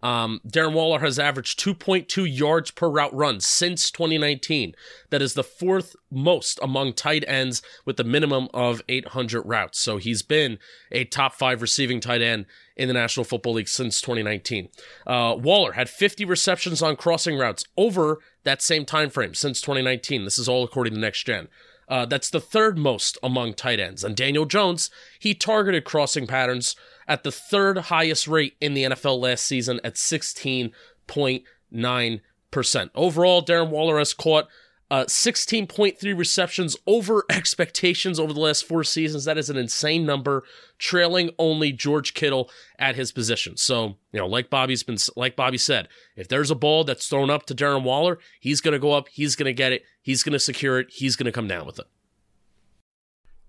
um, 0.03 0.41
Darren 0.45 0.73
Waller 0.73 0.99
has 0.99 1.17
averaged 1.17 1.57
2.2 1.61 2.27
yards 2.29 2.71
per 2.71 2.89
route 2.89 3.13
run 3.13 3.39
since 3.39 3.89
2019. 3.89 4.75
That 5.09 5.21
is 5.21 5.33
the 5.33 5.45
fourth 5.45 5.95
most 6.11 6.59
among 6.61 6.93
tight 6.93 7.23
ends 7.25 7.61
with 7.85 7.97
a 8.01 8.03
minimum 8.03 8.49
of 8.53 8.81
800 8.89 9.43
routes. 9.43 9.79
So 9.79 9.95
he's 9.95 10.21
been 10.21 10.59
a 10.91 11.05
top 11.05 11.33
five 11.33 11.61
receiving 11.61 12.01
tight 12.01 12.21
end 12.21 12.45
in 12.75 12.89
the 12.89 12.93
National 12.93 13.23
Football 13.23 13.53
League 13.53 13.69
since 13.69 14.01
2019. 14.01 14.67
Uh, 15.07 15.37
Waller 15.39 15.71
had 15.71 15.89
50 15.89 16.25
receptions 16.25 16.81
on 16.81 16.97
crossing 16.97 17.37
routes 17.37 17.63
over 17.77 18.19
that 18.43 18.61
same 18.61 18.83
time 18.83 19.09
frame 19.09 19.33
since 19.33 19.61
2019. 19.61 20.25
This 20.25 20.37
is 20.37 20.49
all 20.49 20.65
according 20.65 20.95
to 20.95 20.99
Next 20.99 21.23
Gen. 21.23 21.47
Uh, 21.87 22.05
that's 22.05 22.29
the 22.29 22.41
third 22.41 22.77
most 22.77 23.17
among 23.23 23.53
tight 23.53 23.79
ends. 23.79 24.03
And 24.03 24.15
Daniel 24.15 24.45
Jones, 24.45 24.89
he 25.19 25.33
targeted 25.33 25.85
crossing 25.85 26.27
patterns 26.27 26.75
at 27.07 27.23
the 27.23 27.31
third 27.31 27.77
highest 27.77 28.27
rate 28.27 28.55
in 28.61 28.73
the 28.73 28.83
NFL 28.83 29.19
last 29.19 29.45
season 29.45 29.79
at 29.83 29.95
16.9%. 29.95 32.89
Overall, 32.95 33.43
Darren 33.43 33.69
Waller 33.69 33.99
has 33.99 34.13
caught 34.13 34.47
Uh, 34.91 35.05
16.3 35.05 36.15
receptions 36.15 36.77
over 36.85 37.23
expectations 37.31 38.19
over 38.19 38.31
the 38.31 38.39
last 38.39 38.63
four 38.63 38.83
seasons. 38.83 39.25
That 39.25 39.39
is 39.39 39.49
an 39.49 39.57
insane 39.57 40.05
number, 40.05 40.43
trailing 40.77 41.31
only 41.39 41.71
George 41.71 42.13
Kittle 42.13 42.51
at 42.77 42.95
his 42.95 43.11
position. 43.11 43.57
So, 43.57 43.97
you 44.11 44.19
know, 44.19 44.27
like 44.27 44.51
Bobby's 44.51 44.83
been, 44.83 44.97
like 45.15 45.35
Bobby 45.35 45.57
said, 45.57 45.87
if 46.15 46.27
there's 46.27 46.51
a 46.51 46.55
ball 46.55 46.83
that's 46.83 47.07
thrown 47.07 47.31
up 47.31 47.47
to 47.47 47.55
Darren 47.55 47.81
Waller, 47.83 48.19
he's 48.39 48.61
going 48.61 48.73
to 48.73 48.79
go 48.79 48.91
up, 48.91 49.07
he's 49.09 49.35
going 49.35 49.47
to 49.47 49.53
get 49.53 49.71
it, 49.71 49.81
he's 49.99 50.21
going 50.21 50.33
to 50.33 50.39
secure 50.39 50.79
it, 50.79 50.87
he's 50.91 51.15
going 51.15 51.25
to 51.25 51.31
come 51.31 51.47
down 51.47 51.65
with 51.65 51.79
it 51.79 51.87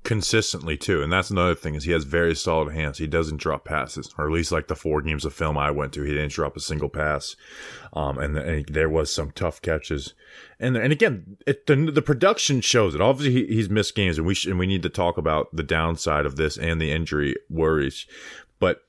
consistently 0.04 0.76
too. 0.76 1.02
And 1.02 1.10
that's 1.10 1.30
another 1.30 1.54
thing 1.54 1.74
is 1.74 1.84
he 1.84 1.92
has 1.92 2.04
very 2.04 2.34
solid 2.34 2.72
hands. 2.72 2.98
He 2.98 3.06
doesn't 3.06 3.38
drop 3.38 3.64
passes 3.64 4.14
or 4.16 4.26
at 4.26 4.32
least 4.32 4.52
like 4.52 4.68
the 4.68 4.76
four 4.76 5.00
games 5.00 5.24
of 5.24 5.32
film 5.32 5.56
i 5.56 5.70
went 5.70 5.92
to 5.94 6.02
he 6.02 6.12
didn't 6.12 6.32
drop 6.32 6.56
a 6.56 6.60
single 6.60 6.90
pass. 6.90 7.34
Um, 7.94 8.18
and, 8.18 8.36
and, 8.36 8.66
there 8.66 8.90
was 8.90 9.12
some 9.12 9.30
tough 9.30 9.62
catches. 9.62 10.14
And 10.60 10.76
and 10.76 10.92
again 10.92 11.38
it, 11.46 11.66
the, 11.66 11.76
the 11.76 12.02
production 12.02 12.60
shows 12.60 12.94
it. 12.94 13.00
Obviously 13.00 13.46
he, 13.46 13.54
he's 13.54 13.70
missed 13.70 13.94
games 13.94 14.18
and 14.18 14.26
we 14.26 14.36
and 14.46 14.58
we 14.58 14.66
need 14.66 14.82
to 14.82 14.90
talk 14.90 15.16
about 15.16 15.54
the 15.56 15.62
downside 15.62 16.26
of 16.26 16.36
this 16.36 16.58
and 16.58 16.80
the 16.80 16.92
injury 16.92 17.34
worries. 17.48 18.06
But 18.60 18.82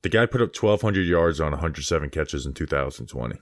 the 0.00 0.08
guy 0.08 0.26
put 0.26 0.42
up 0.42 0.56
1200 0.56 1.06
yards 1.06 1.38
on 1.38 1.52
107 1.52 2.10
catches 2.10 2.46
in 2.46 2.54
2020 2.54 3.38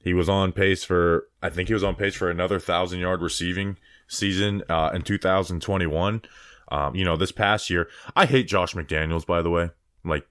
he 0.00 0.12
was 0.12 0.28
on 0.28 0.52
pace 0.52 0.84
for 0.84 1.28
i 1.42 1.48
think 1.48 1.68
he 1.68 1.74
was 1.74 1.82
on 1.82 1.96
pace 1.96 2.14
for 2.14 2.30
another 2.30 2.60
thousand 2.60 3.00
yard 3.00 3.22
receiving 3.22 3.78
season 4.14 4.62
uh, 4.68 4.90
in 4.94 5.02
2021. 5.02 6.22
Um, 6.68 6.94
you 6.94 7.04
know, 7.04 7.16
this 7.16 7.32
past 7.32 7.70
year, 7.70 7.88
I 8.16 8.26
hate 8.26 8.48
Josh 8.48 8.74
McDaniels, 8.74 9.26
by 9.26 9.42
the 9.42 9.50
way. 9.50 9.70
Like, 10.04 10.26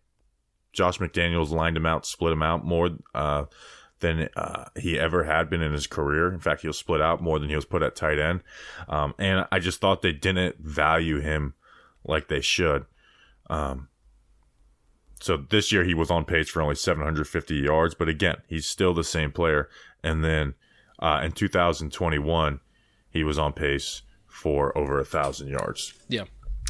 Josh 0.71 0.97
McDaniels 0.97 1.51
lined 1.51 1.77
him 1.77 1.85
out, 1.85 2.05
split 2.05 2.33
him 2.33 2.43
out 2.43 2.65
more 2.65 2.89
uh, 3.13 3.45
than 3.99 4.29
uh, 4.35 4.65
he 4.75 4.99
ever 4.99 5.23
had 5.23 5.49
been 5.49 5.61
in 5.61 5.71
his 5.71 5.87
career. 5.87 6.31
In 6.31 6.39
fact, 6.39 6.61
he 6.61 6.67
was 6.67 6.77
split 6.77 7.01
out 7.01 7.21
more 7.21 7.39
than 7.39 7.49
he 7.49 7.55
was 7.55 7.65
put 7.65 7.83
at 7.83 7.95
tight 7.95 8.19
end. 8.19 8.41
Um, 8.89 9.13
and 9.19 9.47
I 9.51 9.59
just 9.59 9.79
thought 9.79 10.01
they 10.01 10.11
didn't 10.11 10.57
value 10.59 11.19
him 11.19 11.53
like 12.03 12.27
they 12.27 12.41
should. 12.41 12.85
Um, 13.49 13.89
so 15.21 15.37
this 15.37 15.71
year 15.71 15.85
he 15.85 15.93
was 15.93 16.11
on 16.11 16.25
pace 16.25 16.49
for 16.49 16.61
only 16.61 16.75
750 16.75 17.55
yards, 17.55 17.95
but 17.95 18.09
again, 18.09 18.37
he's 18.47 18.65
still 18.65 18.93
the 18.93 19.05
same 19.05 19.31
player. 19.31 19.69
And 20.03 20.23
then 20.23 20.55
uh, 20.99 21.21
in 21.23 21.31
2021, 21.31 22.59
he 23.13 23.23
was 23.23 23.37
on 23.39 23.53
pace 23.53 24.01
for 24.27 24.77
over 24.77 24.99
a 24.99 25.05
thousand 25.05 25.47
yards. 25.49 25.93
Yeah. 26.09 26.23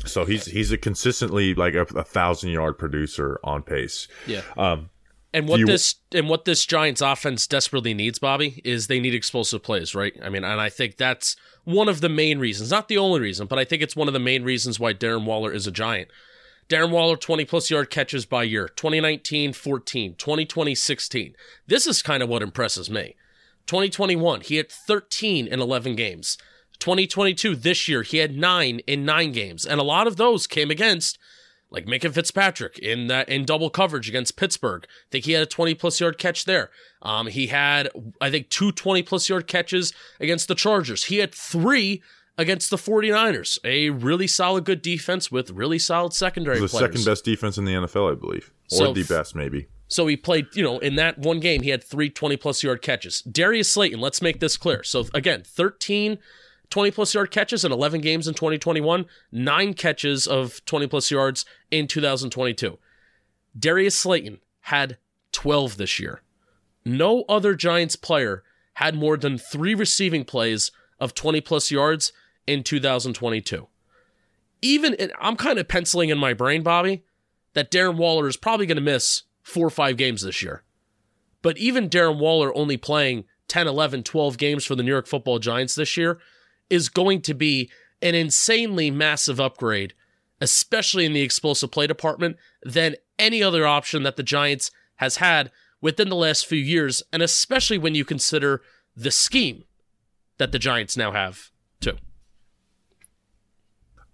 So 0.06 0.26
he's 0.26 0.46
he's 0.46 0.72
a 0.72 0.78
consistently 0.78 1.54
like 1.56 1.74
a, 1.76 1.82
a 1.96 2.04
thousand 2.04 2.52
yard 2.52 2.78
producer 2.78 3.40
on 3.44 3.64
pace. 3.64 4.08
Yeah. 4.28 4.42
Um, 4.58 4.90
and 5.34 5.48
what 5.48 5.60
you- 5.60 5.66
this 5.66 5.96
and 6.14 6.30
what 6.30 6.46
this 6.46 6.66
Giants 6.66 7.02
offense 7.02 7.48
desperately 7.48 7.94
needs, 7.94 8.20
Bobby, 8.20 8.62
is 8.64 8.88
they 8.88 9.00
need 9.00 9.16
explosive 9.16 9.64
plays, 9.64 9.96
right? 9.96 10.14
I 10.22 10.30
mean, 10.30 10.44
and 10.44 10.60
I 10.62 10.70
think 10.70 10.98
that's 10.98 11.36
one 11.64 11.88
of 11.88 12.02
the 12.02 12.10
main 12.10 12.38
reasons, 12.40 12.70
not 12.70 12.88
the 12.90 12.98
only 12.98 13.22
reason, 13.22 13.48
but 13.48 13.58
I 13.58 13.64
think 13.66 13.82
it's 13.82 13.96
one 13.96 14.08
of 14.10 14.14
the 14.14 14.20
main 14.20 14.44
reasons 14.44 14.80
why 14.80 14.94
Darren 14.94 15.26
Waller 15.26 15.52
is 15.52 15.66
a 15.66 15.72
Giant. 15.72 16.10
Darren 16.70 16.92
Waller, 16.92 17.18
20 17.18 17.46
plus 17.46 17.70
yard 17.70 17.90
catches 17.90 18.26
by 18.26 18.44
year, 18.44 18.68
2019, 18.68 19.54
14, 19.54 20.16
2020, 20.16 20.76
16. 20.76 21.36
This 21.68 21.88
is 21.88 22.02
kind 22.02 22.24
of 22.24 22.30
what 22.30 22.42
impresses 22.42 22.90
me. 22.90 23.16
2021, 23.68 24.42
he 24.42 24.58
had 24.58 24.72
13 24.72 25.48
in 25.48 25.60
11 25.62 25.96
games. 25.96 26.38
2022, 26.80 27.56
this 27.56 27.88
year, 27.88 28.02
he 28.04 28.18
had 28.18 28.36
nine 28.36 28.80
in 28.88 29.06
nine 29.06 29.32
games. 29.32 29.66
And 29.66 29.80
a 29.80 29.84
lot 29.84 30.08
of 30.08 30.18
those 30.18 30.48
came 30.48 30.70
against 30.70 31.18
like 31.70 31.86
Minkah 31.86 32.14
Fitzpatrick 32.14 32.78
in 32.78 33.08
that 33.08 33.28
in 33.30 33.46
double 33.46 33.70
coverage 33.70 34.08
against 34.08 34.38
Pittsburgh. 34.38 34.86
I 34.86 35.06
think 35.12 35.26
he 35.26 35.32
had 35.32 35.42
a 35.44 35.48
20 35.48 35.74
plus 35.76 36.00
yard 36.00 36.18
catch 36.18 36.46
there. 36.46 36.70
Um, 37.02 37.28
he 37.28 37.48
had 37.48 37.90
I 38.22 38.30
think 38.30 38.50
two 38.50 38.72
20 38.72 39.02
plus 39.04 39.28
yard 39.30 39.48
catches 39.48 39.94
against 40.20 40.48
the 40.48 40.56
Chargers. 40.56 41.06
He 41.06 41.18
had 41.18 41.34
three 41.34 42.04
against 42.38 42.70
the 42.70 42.78
49ers. 42.78 43.58
A 43.64 43.90
really 43.92 44.28
solid 44.28 44.66
good 44.66 44.82
defense 44.82 45.32
with 45.32 45.52
really 45.52 45.80
solid 45.80 46.14
secondary 46.14 46.60
the 46.60 46.68
players. 46.68 46.92
second 46.92 47.06
best 47.06 47.26
defense 47.26 47.58
in 47.58 47.66
the 47.66 47.74
NFL, 47.74 48.12
I 48.12 48.16
believe, 48.16 48.52
or 48.72 48.78
So- 48.78 48.94
the 48.94 49.04
best 49.04 49.36
maybe. 49.36 49.68
So 49.94 50.08
he 50.08 50.18
played, 50.18 50.48
you 50.56 50.64
know, 50.64 50.80
in 50.80 50.96
that 50.96 51.20
one 51.20 51.40
game, 51.40 51.62
he 51.62 51.70
had 51.70 51.84
three 51.84 52.10
20 52.10 52.36
plus 52.38 52.64
yard 52.64 52.82
catches. 52.82 53.22
Darius 53.22 53.72
Slayton, 53.72 54.00
let's 54.00 54.24
make 54.24 54.40
this 54.40 54.58
clear. 54.58 54.82
So 54.82 55.06
again, 55.14 55.44
13 55.46 56.18
20 56.72 56.90
plus 56.90 57.14
yard 57.14 57.30
catches 57.30 57.64
in 57.64 57.72
11 57.72 58.02
games 58.02 58.28
in 58.28 58.34
2021, 58.34 59.06
nine 59.32 59.76
catches 59.76 60.26
of 60.26 60.66
20 60.66 60.88
plus 60.88 61.12
yards 61.12 61.46
in 61.70 61.86
2022. 61.86 62.80
Darius 63.60 63.96
Slayton 63.96 64.40
had 64.62 64.98
12 65.34 65.78
this 65.78 66.00
year. 66.00 66.24
No 66.84 67.26
other 67.30 67.54
Giants 67.54 67.96
player 67.96 68.42
had 68.76 68.96
more 68.96 69.18
than 69.18 69.38
three 69.38 69.76
receiving 69.76 70.26
plays 70.26 70.72
of 71.00 71.14
20 71.14 71.42
plus 71.42 71.70
yards 71.70 72.12
in 72.48 72.64
2022. 72.64 73.68
Even, 74.64 74.96
and 74.96 75.14
I'm 75.22 75.36
kind 75.36 75.60
of 75.60 75.68
penciling 75.68 76.10
in 76.10 76.18
my 76.18 76.34
brain, 76.34 76.64
Bobby, 76.64 77.04
that 77.54 77.70
Darren 77.70 77.98
Waller 77.98 78.28
is 78.28 78.38
probably 78.38 78.66
going 78.66 78.78
to 78.78 78.82
miss 78.82 79.22
four 79.44 79.68
or 79.68 79.72
five 79.72 79.98
games 79.98 80.22
this 80.22 80.42
year. 80.42 80.64
But 81.42 81.58
even 81.58 81.90
Darren 81.90 82.18
Waller 82.18 82.56
only 82.56 82.78
playing 82.78 83.26
10, 83.50 83.68
11, 83.68 84.04
12 84.04 84.38
games 84.38 84.66
for 84.66 84.76
the 84.76 84.84
New 84.84 84.92
York 84.92 85.06
football 85.06 85.40
Giants 85.40 85.76
this 85.76 85.98
year 85.98 86.20
is 86.70 86.90
going 86.90 87.22
to 87.22 87.34
be 87.34 87.70
an 88.02 88.16
insanely 88.16 88.90
massive 88.90 89.40
upgrade, 89.40 89.94
especially 90.42 91.06
in 91.06 91.14
the 91.14 91.22
explosive 91.22 91.70
play 91.70 91.86
department, 91.86 92.38
than 92.64 92.96
any 93.20 93.44
other 93.44 93.68
option 93.68 94.04
that 94.04 94.16
the 94.16 94.24
Giants 94.24 94.72
has 94.96 95.18
had 95.18 95.52
within 95.82 96.10
the 96.10 96.16
last 96.16 96.48
few 96.48 96.58
years, 96.58 97.04
and 97.12 97.22
especially 97.22 97.78
when 97.78 97.94
you 97.94 98.06
consider 98.06 98.62
the 98.96 99.12
scheme 99.12 99.66
that 100.38 100.52
the 100.52 100.60
Giants 100.60 100.96
now 100.96 101.12
have, 101.12 101.52
too. 101.82 101.98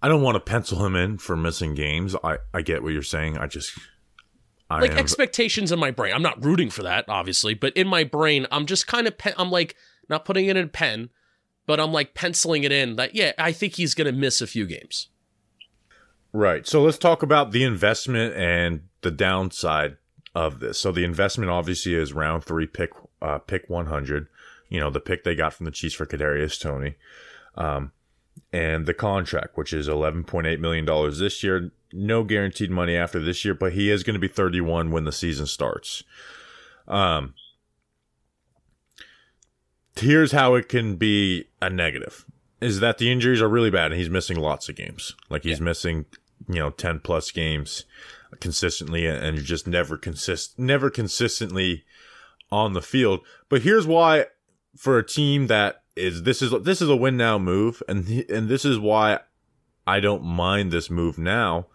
I 0.02 0.08
don't 0.08 0.22
want 0.22 0.34
to 0.36 0.40
pencil 0.40 0.84
him 0.84 0.96
in 0.96 1.18
for 1.18 1.36
missing 1.36 1.74
games. 1.74 2.16
I, 2.24 2.38
I 2.52 2.62
get 2.62 2.82
what 2.82 2.92
you're 2.92 3.02
saying. 3.02 3.38
I 3.38 3.46
just 3.46 3.78
I 4.70 4.80
like 4.80 4.92
am, 4.92 4.98
expectations 4.98 5.72
in 5.72 5.78
my 5.78 5.90
brain. 5.90 6.14
I'm 6.14 6.22
not 6.22 6.42
rooting 6.44 6.70
for 6.70 6.84
that, 6.84 7.04
obviously, 7.08 7.54
but 7.54 7.76
in 7.76 7.88
my 7.88 8.04
brain, 8.04 8.46
I'm 8.52 8.66
just 8.66 8.86
kind 8.86 9.06
of 9.08 9.18
pe- 9.18 9.34
I'm 9.36 9.50
like 9.50 9.74
not 10.08 10.24
putting 10.24 10.46
it 10.46 10.56
in 10.56 10.64
a 10.64 10.68
pen, 10.68 11.10
but 11.66 11.80
I'm 11.80 11.92
like 11.92 12.14
penciling 12.14 12.62
it 12.64 12.72
in 12.72 12.96
that 12.96 13.14
yeah, 13.14 13.32
I 13.36 13.52
think 13.52 13.74
he's 13.74 13.94
gonna 13.94 14.12
miss 14.12 14.40
a 14.40 14.46
few 14.46 14.66
games. 14.66 15.08
Right. 16.32 16.66
So 16.66 16.82
let's 16.82 16.98
talk 16.98 17.22
about 17.22 17.50
the 17.50 17.64
investment 17.64 18.36
and 18.36 18.82
the 19.00 19.10
downside 19.10 19.96
of 20.34 20.60
this. 20.60 20.78
So 20.78 20.92
the 20.92 21.04
investment 21.04 21.50
obviously 21.50 21.94
is 21.94 22.12
round 22.12 22.44
three 22.44 22.66
pick 22.66 22.90
uh, 23.20 23.38
pick 23.38 23.68
100. 23.68 24.28
You 24.68 24.78
know 24.78 24.90
the 24.90 25.00
pick 25.00 25.24
they 25.24 25.34
got 25.34 25.52
from 25.52 25.66
the 25.66 25.72
Chiefs 25.72 25.96
for 25.96 26.06
Kadarius 26.06 26.60
Toney, 26.60 26.94
um, 27.56 27.90
and 28.52 28.86
the 28.86 28.94
contract, 28.94 29.56
which 29.56 29.72
is 29.72 29.88
11.8 29.88 30.60
million 30.60 30.84
dollars 30.84 31.18
this 31.18 31.42
year. 31.42 31.72
No 31.92 32.24
guaranteed 32.24 32.70
money 32.70 32.96
after 32.96 33.20
this 33.20 33.44
year, 33.44 33.54
but 33.54 33.72
he 33.72 33.90
is 33.90 34.02
going 34.02 34.14
to 34.14 34.20
be 34.20 34.28
31 34.28 34.90
when 34.90 35.04
the 35.04 35.12
season 35.12 35.46
starts. 35.46 36.04
Um, 36.86 37.34
here's 39.96 40.32
how 40.32 40.54
it 40.54 40.68
can 40.68 40.96
be 40.96 41.48
a 41.60 41.70
negative 41.70 42.24
is 42.60 42.80
that 42.80 42.98
the 42.98 43.10
injuries 43.10 43.40
are 43.40 43.48
really 43.48 43.70
bad 43.70 43.90
and 43.90 43.98
he's 43.98 44.10
missing 44.10 44.38
lots 44.38 44.68
of 44.68 44.76
games. 44.76 45.14
Like 45.28 45.44
he's 45.44 45.60
missing, 45.60 46.04
you 46.48 46.56
know, 46.56 46.70
10 46.70 47.00
plus 47.00 47.30
games 47.30 47.84
consistently 48.38 49.06
and 49.06 49.38
just 49.38 49.66
never 49.66 49.96
consist 49.96 50.58
never 50.58 50.90
consistently 50.90 51.84
on 52.52 52.74
the 52.74 52.82
field. 52.82 53.20
But 53.48 53.62
here's 53.62 53.86
why 53.86 54.26
for 54.76 54.98
a 54.98 55.06
team 55.06 55.46
that 55.48 55.82
is 55.96 56.22
this 56.22 56.42
is 56.42 56.52
this 56.62 56.80
is 56.80 56.88
a 56.88 56.96
win 56.96 57.16
now 57.16 57.38
move 57.38 57.82
and 57.88 58.08
and 58.28 58.48
this 58.48 58.64
is 58.64 58.78
why 58.78 59.20
I 59.86 60.00
don't 60.00 60.22
mind 60.22 60.70
this 60.70 60.90
move 60.90 61.18
now 61.18 61.66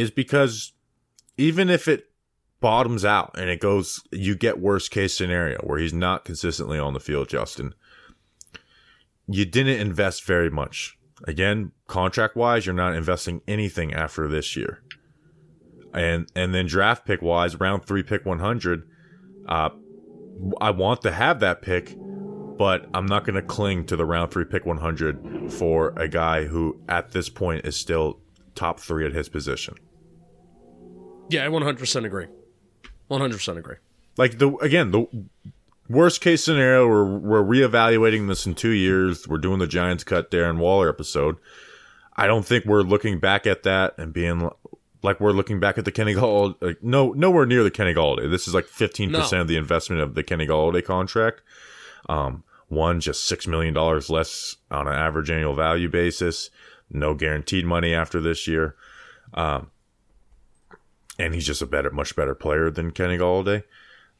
is 0.00 0.10
because 0.10 0.72
even 1.36 1.70
if 1.70 1.88
it 1.88 2.10
bottoms 2.60 3.04
out 3.04 3.34
and 3.38 3.48
it 3.48 3.58
goes 3.58 4.02
you 4.12 4.34
get 4.34 4.60
worst 4.60 4.90
case 4.90 5.16
scenario 5.16 5.58
where 5.60 5.78
he's 5.78 5.94
not 5.94 6.24
consistently 6.24 6.78
on 6.78 6.94
the 6.94 7.00
field, 7.00 7.28
Justin 7.28 7.74
you 9.30 9.44
didn't 9.44 9.80
invest 9.80 10.24
very 10.24 10.50
much. 10.50 10.98
Again, 11.24 11.72
contract 11.86 12.34
wise, 12.34 12.66
you're 12.66 12.74
not 12.74 12.94
investing 12.94 13.42
anything 13.46 13.94
after 13.94 14.26
this 14.26 14.56
year. 14.56 14.82
And 15.92 16.30
and 16.34 16.54
then 16.54 16.66
draft 16.66 17.04
pick 17.04 17.22
wise, 17.22 17.58
round 17.58 17.84
three 17.84 18.02
pick 18.02 18.24
100. 18.24 18.88
Uh, 19.48 19.70
I 20.60 20.70
want 20.70 21.02
to 21.02 21.12
have 21.12 21.40
that 21.40 21.62
pick, 21.62 21.96
but 22.56 22.88
I'm 22.94 23.06
not 23.06 23.24
going 23.24 23.34
to 23.34 23.42
cling 23.42 23.86
to 23.86 23.96
the 23.96 24.04
round 24.04 24.30
three 24.30 24.44
pick 24.44 24.66
100 24.66 25.52
for 25.52 25.92
a 25.96 26.08
guy 26.08 26.44
who 26.44 26.80
at 26.88 27.12
this 27.12 27.28
point 27.28 27.64
is 27.64 27.76
still 27.76 28.20
top 28.54 28.80
three 28.80 29.06
at 29.06 29.12
his 29.12 29.28
position. 29.28 29.74
Yeah, 31.30 31.44
I 31.44 31.48
100% 31.48 32.04
agree. 32.04 32.26
100% 33.10 33.56
agree. 33.56 33.76
Like 34.16 34.38
the 34.38 34.50
again 34.56 34.90
the 34.90 35.06
worst 35.88 36.20
case 36.20 36.44
scenario, 36.44 36.86
we're 36.86 37.18
we're 37.18 37.42
reevaluating 37.42 38.28
this 38.28 38.46
in 38.46 38.54
two 38.54 38.70
years. 38.70 39.26
We're 39.26 39.38
doing 39.38 39.58
the 39.58 39.66
Giants 39.66 40.04
cut 40.04 40.30
Darren 40.30 40.58
Waller 40.58 40.88
episode. 40.88 41.36
I 42.16 42.26
don't 42.26 42.44
think 42.44 42.64
we're 42.66 42.82
looking 42.82 43.18
back 43.18 43.46
at 43.46 43.62
that 43.62 43.94
and 43.98 44.12
being 44.12 44.50
like 45.02 45.20
we're 45.20 45.32
looking 45.32 45.58
back 45.60 45.78
at 45.78 45.84
the 45.86 45.92
Kenny 45.92 46.14
Golladay. 46.14 46.56
Like, 46.60 46.82
no, 46.82 47.12
nowhere 47.12 47.46
near 47.46 47.62
the 47.62 47.70
Kenny 47.70 47.94
Golladay. 47.94 48.30
This 48.30 48.46
is 48.46 48.52
like 48.54 48.66
fifteen 48.66 49.10
percent 49.10 49.32
No. 49.38 49.40
of 49.42 49.48
the 49.48 49.56
investment 49.56 50.02
of 50.02 50.14
the 50.14 50.22
Kenny 50.22 50.46
Golladay 50.46 50.84
contract. 50.84 51.40
Um, 52.08 52.44
One, 52.68 53.00
just 53.00 53.24
six 53.24 53.46
million 53.46 53.72
dollars 53.72 54.10
less 54.10 54.56
on 54.70 54.86
an 54.86 54.94
average 54.94 55.30
annual 55.30 55.54
value 55.54 55.88
basis. 55.88 56.50
No 56.90 57.14
guaranteed 57.14 57.64
money 57.64 57.94
after 57.94 58.20
this 58.20 58.46
year. 58.46 58.74
Um, 59.34 59.70
and 61.20 61.34
he's 61.34 61.46
just 61.46 61.62
a 61.62 61.66
better, 61.66 61.90
much 61.90 62.16
better 62.16 62.34
player 62.34 62.70
than 62.70 62.90
Kenny 62.90 63.18
Golladay. 63.18 63.62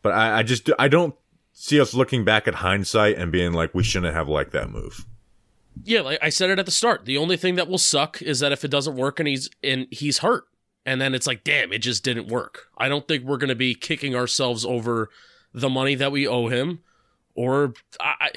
But 0.03 0.13
I, 0.13 0.39
I 0.39 0.43
just 0.43 0.71
I 0.79 0.89
don't 0.89 1.15
see 1.53 1.81
us 1.81 1.95
looking 1.95 2.25
back 2.25 2.47
at 2.47 2.57
hindsight 2.57 3.17
and 3.17 3.33
being 3.33 3.53
like 3.53 3.75
we 3.75 3.83
shouldn't 3.83 4.15
have 4.15 4.29
liked 4.29 4.53
that 4.53 4.71
move. 4.71 5.07
Yeah, 5.85 6.01
like 6.03 6.19
I 6.23 6.29
said 6.29 6.51
it 6.51 6.59
at 6.59 6.67
the 6.67 6.73
start. 6.73 7.05
The 7.07 7.19
only 7.19 7.37
thing 7.37 7.55
that 7.55 7.69
will 7.69 7.79
suck 7.79 8.21
is 8.21 8.41
that 8.41 8.53
if 8.53 8.65
it 8.65 8.71
doesn't 8.71 8.97
work 8.97 9.19
and 9.19 9.29
he's 9.29 9.49
and 9.63 9.87
he's 9.91 10.19
hurt, 10.19 10.45
and 10.85 11.01
then 11.01 11.15
it's 11.15 11.27
like, 11.27 11.45
damn, 11.45 11.73
it 11.73 11.79
just 11.79 12.05
didn't 12.05 12.29
work. 12.29 12.69
I 12.77 12.89
don't 12.89 13.07
think 13.09 13.25
we're 13.25 13.39
gonna 13.39 13.55
be 13.55 13.75
kicking 13.75 14.15
ourselves 14.15 14.65
over 14.65 15.09
the 15.53 15.71
money 15.71 15.95
that 15.95 16.13
we 16.13 16.27
owe 16.29 16.49
him, 16.49 16.81
or 17.35 17.75
I, 17.99 18.31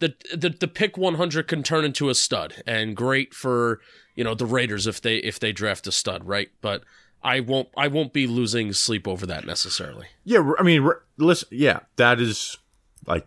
the 0.00 0.14
the 0.34 0.50
the 0.50 0.68
pick 0.68 0.96
100 0.96 1.46
can 1.46 1.62
turn 1.62 1.84
into 1.84 2.08
a 2.08 2.14
stud, 2.14 2.62
and 2.66 2.96
great 2.96 3.34
for 3.34 3.80
you 4.14 4.24
know 4.24 4.34
the 4.34 4.46
Raiders 4.46 4.86
if 4.86 5.00
they 5.00 5.16
if 5.18 5.38
they 5.38 5.52
draft 5.52 5.86
a 5.86 5.92
stud, 5.92 6.24
right? 6.24 6.50
But 6.60 6.82
I 7.24 7.40
won't 7.40 7.68
I 7.76 7.88
won't 7.88 8.12
be 8.12 8.26
losing 8.26 8.72
sleep 8.74 9.08
over 9.08 9.24
that 9.26 9.46
necessarily. 9.46 10.06
Yeah, 10.24 10.52
I 10.58 10.62
mean, 10.62 10.88
listen, 11.16 11.48
yeah, 11.50 11.80
that 11.96 12.20
is 12.20 12.58
like 13.06 13.26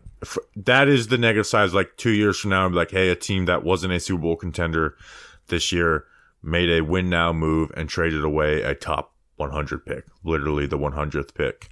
that 0.55 0.87
is 0.87 1.07
the 1.07 1.17
negative 1.17 1.47
side. 1.47 1.65
Is 1.65 1.73
like 1.73 1.97
two 1.97 2.11
years 2.11 2.39
from 2.39 2.51
now, 2.51 2.65
I'm 2.65 2.73
like, 2.73 2.91
hey, 2.91 3.09
a 3.09 3.15
team 3.15 3.45
that 3.45 3.63
wasn't 3.63 3.93
a 3.93 3.99
Super 3.99 4.21
Bowl 4.21 4.35
contender 4.35 4.95
this 5.47 5.71
year 5.71 6.05
made 6.43 6.69
a 6.69 6.81
win 6.81 7.09
now 7.09 7.33
move 7.33 7.71
and 7.75 7.89
traded 7.89 8.23
away 8.23 8.61
a 8.61 8.75
top 8.75 9.13
100 9.37 9.85
pick, 9.85 10.05
literally 10.23 10.67
the 10.67 10.77
100th 10.77 11.33
pick 11.33 11.69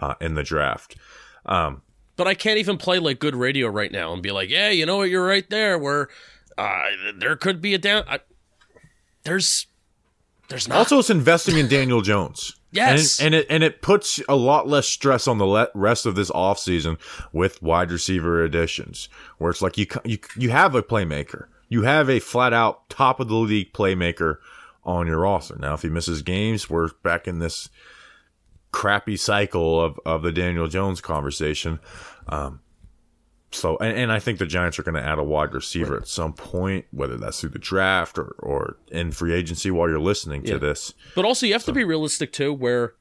uh, 0.00 0.14
in 0.20 0.34
the 0.34 0.42
draft. 0.42 0.96
Um, 1.44 1.82
but 2.16 2.26
I 2.26 2.34
can't 2.34 2.58
even 2.58 2.78
play 2.78 2.98
like 2.98 3.18
good 3.18 3.36
radio 3.36 3.68
right 3.68 3.92
now 3.92 4.12
and 4.12 4.22
be 4.22 4.32
like, 4.32 4.48
yeah, 4.48 4.70
you 4.70 4.86
know 4.86 4.96
what, 4.96 5.10
you're 5.10 5.26
right 5.26 5.48
there. 5.50 5.78
Where 5.78 6.08
uh, 6.56 6.84
there 7.18 7.36
could 7.36 7.60
be 7.60 7.74
a 7.74 7.78
down. 7.78 8.04
I, 8.08 8.20
there's 9.24 9.66
there's 10.48 10.68
not. 10.68 10.78
Also, 10.78 10.98
it's 10.98 11.10
investing 11.10 11.58
in 11.58 11.68
Daniel 11.68 12.02
Jones. 12.02 12.54
Yes. 12.72 13.20
And 13.20 13.34
it, 13.34 13.38
and 13.38 13.44
it, 13.44 13.46
and 13.48 13.62
it 13.62 13.80
puts 13.80 14.20
a 14.28 14.36
lot 14.36 14.68
less 14.68 14.86
stress 14.86 15.26
on 15.26 15.38
the 15.38 15.46
le- 15.46 15.70
rest 15.72 16.04
of 16.04 16.14
this 16.14 16.30
offseason 16.32 16.98
with 17.32 17.62
wide 17.62 17.90
receiver 17.90 18.44
additions, 18.44 19.08
where 19.38 19.50
it's 19.50 19.62
like 19.62 19.78
you, 19.78 19.86
you, 20.04 20.18
you 20.36 20.50
have 20.50 20.74
a 20.74 20.82
playmaker. 20.82 21.46
You 21.70 21.82
have 21.82 22.10
a 22.10 22.20
flat 22.20 22.52
out 22.52 22.90
top 22.90 23.18
of 23.18 23.28
the 23.28 23.34
league 23.34 23.72
playmaker 23.72 24.38
on 24.84 25.06
your 25.06 25.20
roster. 25.20 25.56
Now, 25.56 25.72
if 25.72 25.82
he 25.82 25.88
misses 25.88 26.20
games, 26.20 26.68
we're 26.68 26.90
back 27.02 27.26
in 27.26 27.38
this 27.38 27.70
crappy 28.72 29.16
cycle 29.16 29.80
of, 29.80 29.98
of 30.04 30.20
the 30.20 30.32
Daniel 30.32 30.68
Jones 30.68 31.00
conversation. 31.00 31.80
Um, 32.28 32.60
so, 33.56 33.76
and, 33.78 33.96
and 33.96 34.12
I 34.12 34.18
think 34.18 34.38
the 34.38 34.46
Giants 34.46 34.78
are 34.78 34.82
going 34.82 34.94
to 34.94 35.02
add 35.02 35.18
a 35.18 35.24
wide 35.24 35.54
receiver 35.54 35.94
right. 35.94 36.02
at 36.02 36.08
some 36.08 36.32
point, 36.32 36.86
whether 36.90 37.16
that's 37.16 37.40
through 37.40 37.50
the 37.50 37.58
draft 37.58 38.18
or, 38.18 38.34
or 38.38 38.76
in 38.90 39.10
free 39.10 39.32
agency 39.32 39.70
while 39.70 39.88
you're 39.88 39.98
listening 39.98 40.42
to 40.44 40.52
yeah. 40.52 40.58
this. 40.58 40.94
But 41.14 41.24
also, 41.24 41.46
you 41.46 41.52
have 41.52 41.62
so. 41.62 41.72
to 41.72 41.74
be 41.74 41.84
realistic 41.84 42.32
too, 42.32 42.52
where 42.52 42.94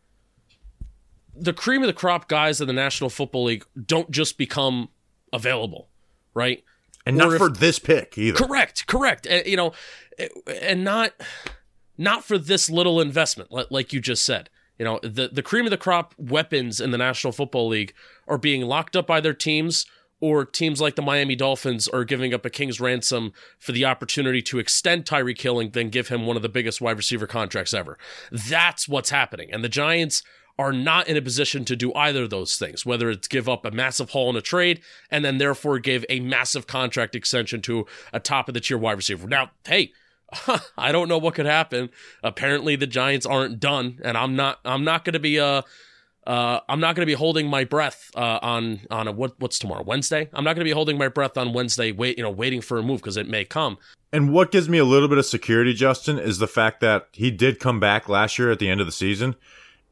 the 1.36 1.54
cream 1.54 1.84
of 1.84 1.88
the 1.88 1.94
crop 1.94 2.28
guys 2.28 2.62
in 2.62 2.68
the 2.68 2.74
National 2.74 3.10
Football 3.10 3.46
League 3.46 3.66
don't 3.86 4.10
just 4.10 4.38
become 4.38 4.90
available, 5.34 5.90
right? 6.34 6.64
And 7.06 7.18
or 7.18 7.26
not 7.26 7.34
if, 7.34 7.38
for 7.38 7.50
this 7.50 7.78
pick 7.78 8.18
either. 8.18 8.38
Correct, 8.38 8.88
correct. 8.88 9.28
And, 9.28 9.46
you 9.46 9.58
know, 9.58 9.74
and 10.62 10.84
not 10.84 11.14
not 11.98 12.24
for 12.24 12.38
this 12.38 12.70
little 12.70 13.00
investment, 13.00 13.52
like 13.72 13.94
you 13.94 14.00
just 14.00 14.26
said. 14.26 14.50
You 14.80 14.86
know, 14.86 15.00
the 15.04 15.30
the 15.32 15.44
cream 15.44 15.66
of 15.66 15.72
the 15.72 15.78
crop 15.78 16.14
weapons 16.18 16.82
in 16.82 16.92
the 16.92 16.98
National 16.98 17.32
Football 17.32 17.68
League 17.68 17.94
are 18.28 18.38
being 18.38 18.62
locked 18.62 18.96
up 18.96 19.08
by 19.08 19.22
their 19.22 19.34
teams 19.34 19.86
or 20.26 20.44
teams 20.44 20.82
like 20.82 20.96
the 20.96 21.04
Miami 21.04 21.36
Dolphins 21.36 21.88
are 21.88 22.04
giving 22.04 22.34
up 22.34 22.46
a 22.46 22.50
king's 22.50 22.82
ransom 22.82 23.32
for 23.60 23.74
the 23.74 23.86
opportunity 23.86 24.42
to 24.42 24.58
extend 24.58 25.06
Tyreek 25.06 25.40
Hill 25.40 25.60
and 25.60 25.72
then 25.72 25.90
give 25.90 26.08
him 26.08 26.26
one 26.26 26.36
of 26.36 26.42
the 26.42 26.50
biggest 26.50 26.82
wide 26.82 26.98
receiver 26.98 27.28
contracts 27.28 27.76
ever. 27.76 27.96
That's 28.32 28.88
what's 28.88 29.12
happening. 29.12 29.52
And 29.54 29.64
the 29.64 29.70
Giants 29.70 30.24
are 30.58 30.74
not 30.74 31.08
in 31.08 31.16
a 31.16 31.22
position 31.22 31.64
to 31.66 31.76
do 31.76 31.94
either 31.94 32.24
of 32.24 32.32
those 32.32 32.58
things, 32.58 32.88
whether 32.88 33.12
it's 33.12 33.28
give 33.28 33.48
up 33.48 33.66
a 33.66 33.72
massive 33.72 34.10
haul 34.10 34.32
in 34.32 34.36
a 34.36 34.42
trade 34.42 34.82
and 35.12 35.24
then 35.24 35.38
therefore 35.38 35.78
give 35.78 36.04
a 36.10 36.20
massive 36.22 36.66
contract 36.66 37.16
extension 37.16 37.62
to 37.62 37.86
a 38.12 38.20
top 38.20 38.48
of 38.48 38.56
the 38.56 38.60
tier 38.60 38.80
wide 38.80 38.98
receiver. 38.98 39.28
Now, 39.28 39.52
hey, 39.68 39.92
I 40.78 40.92
don't 40.92 41.08
know 41.08 41.20
what 41.20 41.36
could 41.36 41.46
happen. 41.46 41.92
Apparently 42.24 42.76
the 42.76 42.88
Giants 42.88 43.28
aren't 43.28 43.60
done 43.60 44.00
and 44.04 44.18
I'm 44.18 44.36
not 44.36 44.60
I'm 44.66 44.84
not 44.84 45.06
going 45.06 45.14
to 45.14 45.20
be 45.20 45.40
uh 45.40 45.62
uh, 46.26 46.60
I'm 46.68 46.80
not 46.80 46.96
going 46.96 47.04
to 47.04 47.10
be 47.10 47.14
holding 47.14 47.48
my 47.48 47.64
breath 47.64 48.10
uh, 48.16 48.40
on 48.42 48.82
on 48.90 49.08
a 49.08 49.12
what 49.12 49.40
what's 49.40 49.60
tomorrow 49.60 49.84
Wednesday. 49.84 50.30
I'm 50.34 50.44
not 50.44 50.56
going 50.56 50.66
to 50.66 50.70
be 50.70 50.74
holding 50.74 50.98
my 50.98 51.08
breath 51.08 51.38
on 51.38 51.54
Wednesday, 51.54 51.92
wait 51.92 52.18
you 52.18 52.24
know 52.24 52.32
waiting 52.32 52.62
for 52.62 52.78
a 52.78 52.84
move 52.84 53.02
because 53.02 53.18
it 53.18 53.28
may 53.28 53.46
come. 53.46 53.78
And 54.12 54.32
what 54.34 54.52
gives 54.52 54.70
me 54.70 54.78
a 54.78 54.86
little 54.86 55.10
bit 55.10 55.18
of 55.18 55.26
security, 55.26 55.74
Justin, 55.74 56.18
is 56.18 56.38
the 56.38 56.48
fact 56.48 56.80
that 56.80 57.10
he 57.12 57.32
did 57.32 57.60
come 57.60 57.80
back 57.80 58.08
last 58.08 58.40
year 58.40 58.52
at 58.52 58.60
the 58.60 58.70
end 58.70 58.80
of 58.80 58.88
the 58.88 58.92
season, 58.92 59.36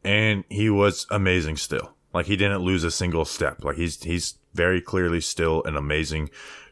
and 0.04 0.44
he 0.50 0.70
was 0.70 1.06
amazing 1.10 1.58
still. 1.58 1.94
Like 2.14 2.28
he 2.28 2.36
didn't 2.36 2.62
lose 2.62 2.84
a 2.84 2.92
single 2.92 3.26
step. 3.26 3.64
Like 3.64 3.76
he's 3.76 4.02
he's 4.02 4.36
very 4.54 4.82
clearly 4.82 5.22
still 5.22 5.64
an 5.64 5.76
amazing, 5.76 6.30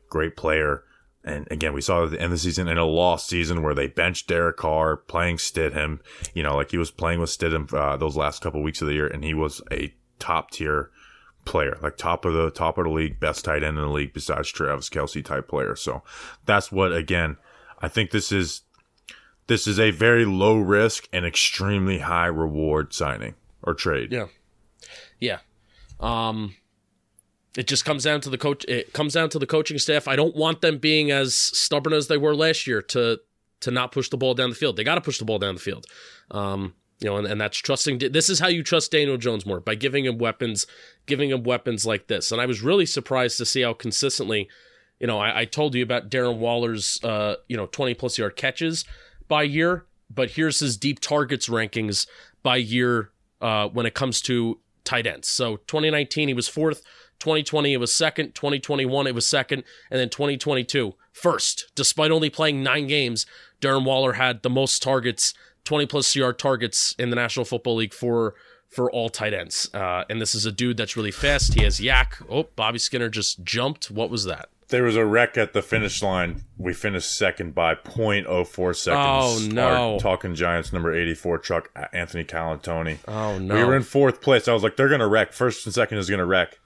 great 0.10 0.36
player. 0.36 0.84
And 1.24 1.48
again, 1.52 1.74
we 1.74 1.82
saw 1.82 2.06
at 2.06 2.12
the 2.12 2.18
end 2.18 2.26
of 2.26 2.32
the 2.32 2.38
season 2.40 2.68
in 2.68 2.78
a 2.78 2.86
lost 2.86 3.28
season 3.28 3.62
where 3.62 3.76
they 3.76 3.88
benched 3.88 4.28
Derek 4.28 4.58
Carr 4.58 4.98
playing 4.98 5.38
Stidham. 5.38 6.00
You 6.34 6.44
know, 6.44 6.56
like 6.56 6.72
he 6.72 6.78
was 6.78 6.92
playing 6.92 7.20
with 7.20 7.30
Stidham 7.30 7.72
uh, 7.74 7.98
those 7.98 8.18
last 8.18 8.42
couple 8.42 8.64
weeks 8.64 8.82
of 8.82 8.88
the 8.88 8.96
year, 8.96 9.08
and 9.08 9.24
he 9.24 9.34
was 9.34 9.62
a 9.72 9.94
top 10.20 10.52
tier 10.52 10.90
player, 11.46 11.78
like 11.82 11.98
top 11.98 12.26
of 12.26 12.34
the 12.34 12.50
top 12.52 12.78
of 12.78 12.86
the 12.86 12.90
league, 12.90 13.20
best 13.20 13.46
tight 13.46 13.64
end 13.64 13.78
in 13.78 13.84
the 13.84 13.90
league 13.90 14.14
besides 14.14 14.50
Travis 14.50 14.90
Kelce 14.90 15.24
type 15.24 15.48
player. 15.48 15.76
So 15.76 16.04
that's 16.46 16.72
what 16.72 16.94
again, 16.94 17.38
I 17.80 17.88
think 17.88 18.12
this 18.12 18.32
is 18.32 18.62
this 19.48 19.68
is 19.68 19.80
a 19.80 19.92
very 19.92 20.26
low 20.26 20.58
risk 20.58 21.08
and 21.12 21.26
extremely 21.26 22.00
high 22.00 22.28
reward 22.28 22.94
signing 22.94 23.36
or 23.64 23.74
trade. 23.74 24.12
Yeah. 24.12 24.28
Yeah. 25.20 25.40
Um 26.00 26.56
it 27.58 27.68
just 27.68 27.84
comes 27.84 28.04
down 28.04 28.22
to 28.22 28.30
the 28.30 28.38
coach. 28.38 28.66
It 28.66 28.94
comes 28.94 29.14
down 29.14 29.30
to 29.30 29.40
the 29.40 29.48
coaching 29.48 29.78
staff. 29.78 30.08
I 30.08 30.16
don't 30.16 30.36
want 30.36 30.62
them 30.62 30.78
being 30.78 31.12
as 31.12 31.36
stubborn 31.36 31.94
as 31.94 32.08
they 32.08 32.18
were 32.18 32.36
last 32.36 32.66
year 32.66 32.82
to 32.84 33.20
to 33.62 33.72
not 33.72 33.92
push 33.92 34.10
the 34.10 34.18
ball 34.18 34.34
down 34.34 34.50
the 34.50 34.56
field. 34.56 34.76
They 34.76 34.84
got 34.84 34.96
to 34.96 35.02
push 35.02 35.20
the 35.20 35.26
ball 35.26 35.40
down 35.40 35.56
the 35.56 35.62
field. 35.62 35.86
Um, 36.32 36.74
you 37.00 37.10
know, 37.10 37.18
and, 37.18 37.28
and 37.28 37.42
that's 37.42 37.58
trusting. 37.58 38.00
This 38.12 38.30
is 38.30 38.40
how 38.40 38.48
you 38.48 38.64
trust 38.64 38.92
Daniel 38.92 39.18
Jones 39.18 39.46
more 39.46 39.60
by 39.60 39.76
giving 39.76 40.06
him 40.06 40.18
weapons, 40.18 40.68
giving 41.06 41.32
him 41.32 41.44
weapons 41.44 41.86
like 41.86 42.08
this. 42.08 42.32
And 42.32 42.40
I 42.40 42.46
was 42.46 42.62
really 42.62 42.86
surprised 42.86 43.38
to 43.38 43.46
see 43.46 43.62
how 43.62 43.74
consistently, 43.74 44.48
you 45.00 45.08
know, 45.08 45.20
I, 45.20 45.42
I 45.42 45.46
told 45.46 45.76
you 45.76 45.84
about 45.84 46.10
Darren 46.10 46.38
Waller's, 46.38 47.04
uh, 47.04 47.36
you 47.48 47.58
know, 47.58 47.66
twenty 47.66 47.94
plus 47.94 48.18
yard 48.18 48.36
catches 48.36 48.86
by 49.28 49.44
year, 49.44 49.86
but 50.10 50.32
here's 50.32 50.60
his 50.60 50.78
deep 50.78 51.00
targets 51.00 51.50
rankings 51.50 52.08
by 52.44 52.58
year 52.58 53.12
uh, 53.42 53.68
when 53.68 53.86
it 53.86 53.94
comes 53.94 54.22
to 54.22 54.60
tight 54.84 55.08
ends. 55.08 55.28
So 55.28 55.58
2019 55.58 56.28
he 56.28 56.34
was 56.34 56.48
fourth. 56.48 56.84
2020 57.22 57.74
it 57.74 57.78
was 57.78 57.94
second, 57.94 58.36
2021 58.36 59.08
it 59.08 59.16
was 59.16 59.26
second, 59.26 59.64
and 59.90 60.00
then 60.00 60.10
2022 60.10 60.96
first. 61.14 61.72
Despite 61.76 62.12
only 62.12 62.30
playing 62.30 62.64
nine 62.64 62.88
games, 62.88 63.26
Darren 63.62 63.86
Waller 63.86 64.14
had 64.14 64.42
the 64.42 64.50
most 64.50 64.82
targets, 64.82 65.34
20 65.64 65.86
plus 65.86 66.16
yard 66.16 66.40
targets 66.40 66.96
in 66.98 67.10
the 67.10 67.16
National 67.16 67.46
Football 67.46 67.76
League 67.76 67.94
for 67.94 68.36
for 68.70 68.90
all 68.92 69.10
tight 69.10 69.34
ends. 69.34 69.70
Uh, 69.74 70.06
and 70.10 70.22
this 70.22 70.34
is 70.34 70.46
a 70.46 70.52
dude 70.52 70.78
that's 70.78 70.96
really 70.96 71.12
fast. 71.12 71.54
He 71.54 71.64
has 71.64 71.80
YAC. 71.80 72.26
Oh, 72.30 72.48
Bobby 72.56 72.80
Skinner 72.80 73.10
just 73.10 73.44
jumped. 73.44 73.92
What 73.92 74.10
was 74.10 74.24
that? 74.24 74.48
There 74.70 74.84
was 74.84 74.96
a 74.96 75.06
wreck 75.06 75.38
at 75.38 75.52
the 75.52 75.62
finish 75.62 76.02
line. 76.02 76.46
We 76.58 76.74
finished 76.74 77.12
second 77.12 77.54
by 77.54 77.76
0.04 77.76 78.74
seconds. 78.74 78.88
Oh, 78.88 79.50
no. 79.52 79.94
Our 79.96 80.00
talking 80.00 80.34
Giants 80.34 80.72
number 80.72 80.94
84 80.94 81.40
truck, 81.40 81.90
Anthony 81.92 82.24
Callantoni. 82.24 83.00
Oh, 83.06 83.38
no. 83.38 83.56
We 83.56 83.66
were 83.66 83.76
in 83.76 83.84
fourth 83.84 84.22
place. 84.22 84.48
I 84.48 84.54
was 84.54 84.64
like, 84.64 84.78
they're 84.78 84.88
going 84.88 85.02
to 85.02 85.08
wreck. 85.08 85.34
First 85.34 85.66
and 85.66 85.76
second 85.76 85.98
is 85.98 86.10
going 86.10 86.20
to 86.20 86.26
wreck 86.26 86.61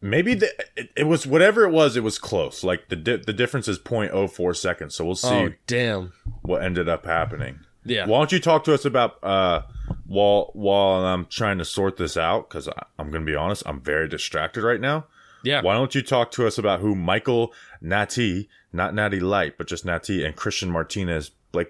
maybe 0.00 0.34
the, 0.34 0.50
it, 0.76 0.90
it, 0.96 1.04
was 1.04 1.26
whatever 1.26 1.64
it 1.64 1.70
was 1.70 1.96
it 1.96 2.02
was 2.02 2.18
close. 2.18 2.64
Like 2.64 2.88
the 2.88 2.96
di- 2.96 3.16
the 3.16 3.32
difference 3.32 3.68
is 3.68 3.78
0.04 3.78 4.56
seconds. 4.56 4.94
So 4.94 5.04
we'll 5.04 5.14
see 5.14 5.28
oh, 5.28 5.52
damn. 5.66 6.12
what 6.42 6.62
ended 6.62 6.88
up 6.88 7.04
happening. 7.04 7.60
Yeah. 7.84 8.06
Why 8.06 8.18
don't 8.18 8.32
you 8.32 8.40
talk 8.40 8.64
to 8.64 8.74
us 8.74 8.84
about 8.84 9.22
uh 9.24 9.62
while 10.06 10.50
while 10.52 11.04
i'm 11.04 11.26
trying 11.26 11.58
to 11.58 11.64
sort 11.64 11.96
this 11.96 12.16
out 12.16 12.48
because 12.48 12.68
i'm 12.98 13.10
gonna 13.10 13.24
be 13.24 13.34
honest 13.34 13.62
i'm 13.66 13.80
very 13.80 14.08
distracted 14.08 14.62
right 14.62 14.80
now. 14.80 15.06
Yeah. 15.42 15.62
Why 15.62 15.72
don't 15.74 15.94
you 15.94 16.02
talk 16.02 16.30
to 16.32 16.46
us 16.46 16.58
about 16.58 16.80
who 16.80 16.94
michael 16.94 17.54
nati 17.80 18.48
not 18.72 18.94
natty 18.94 19.20
light 19.20 19.56
but 19.56 19.66
just 19.66 19.84
nati 19.84 20.24
and 20.24 20.36
christian 20.36 20.70
martinez 20.70 21.30
Blake 21.52 21.68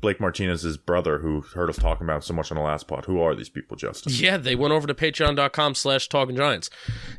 Blake 0.00 0.20
Martinez's 0.20 0.76
brother, 0.76 1.18
who 1.18 1.40
heard 1.40 1.70
us 1.70 1.76
talking 1.76 2.06
about 2.06 2.24
so 2.24 2.34
much 2.34 2.50
on 2.50 2.56
the 2.56 2.62
last 2.62 2.88
pod. 2.88 3.04
Who 3.04 3.20
are 3.20 3.34
these 3.34 3.48
people, 3.48 3.76
Justin? 3.76 4.12
Yeah, 4.14 4.36
they 4.36 4.54
went 4.54 4.72
over 4.72 4.86
to 4.86 4.94
patreon.com 4.94 5.74
slash 5.74 6.08
talking 6.08 6.36
giants. 6.36 6.70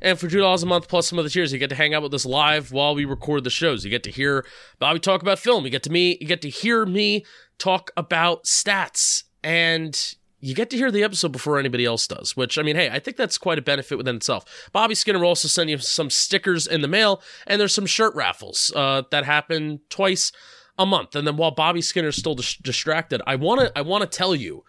And 0.01 0.19
for 0.19 0.27
two 0.27 0.39
dollars 0.39 0.63
a 0.63 0.65
month 0.65 0.87
plus 0.87 1.07
some 1.07 1.19
of 1.19 1.25
the 1.25 1.29
tiers, 1.29 1.53
you 1.53 1.59
get 1.59 1.69
to 1.69 1.75
hang 1.75 1.93
out 1.93 2.03
with 2.03 2.13
us 2.13 2.25
live 2.25 2.71
while 2.71 2.95
we 2.95 3.05
record 3.05 3.43
the 3.43 3.49
shows. 3.49 3.85
You 3.85 3.91
get 3.91 4.03
to 4.03 4.11
hear 4.11 4.45
Bobby 4.79 4.99
talk 4.99 5.21
about 5.21 5.39
film. 5.39 5.65
You 5.65 5.71
get 5.71 5.83
to 5.83 5.91
me, 5.91 6.17
you 6.19 6.27
get 6.27 6.41
to 6.41 6.49
hear 6.49 6.85
me 6.85 7.25
talk 7.57 7.91
about 7.95 8.43
stats. 8.43 9.23
And 9.43 10.15
you 10.43 10.53
get 10.53 10.69
to 10.69 10.77
hear 10.77 10.91
the 10.91 11.03
episode 11.03 11.31
before 11.31 11.57
anybody 11.57 11.85
else 11.85 12.05
does, 12.05 12.35
which 12.35 12.57
I 12.57 12.63
mean, 12.63 12.75
hey, 12.75 12.89
I 12.89 12.99
think 12.99 13.15
that's 13.15 13.37
quite 13.37 13.57
a 13.57 13.61
benefit 13.61 13.97
within 13.97 14.17
itself. 14.17 14.69
Bobby 14.73 14.93
Skinner 14.93 15.19
will 15.19 15.27
also 15.27 15.47
send 15.47 15.69
you 15.69 15.77
some 15.77 16.09
stickers 16.09 16.67
in 16.67 16.81
the 16.81 16.87
mail, 16.89 17.21
and 17.47 17.61
there's 17.61 17.73
some 17.73 17.85
shirt 17.85 18.13
raffles 18.13 18.69
uh, 18.75 19.03
that 19.11 19.23
happen 19.23 19.79
twice 19.89 20.33
a 20.77 20.85
month. 20.85 21.15
And 21.15 21.25
then 21.27 21.37
while 21.37 21.51
Bobby 21.51 21.81
Skinner's 21.81 22.17
still 22.17 22.35
dis- 22.35 22.57
distracted, 22.57 23.21
I 23.27 23.35
want 23.35 23.61
to 23.61 23.77
I 23.77 23.81
want 23.81 24.01
to 24.09 24.17
tell 24.17 24.35
you, 24.35 24.63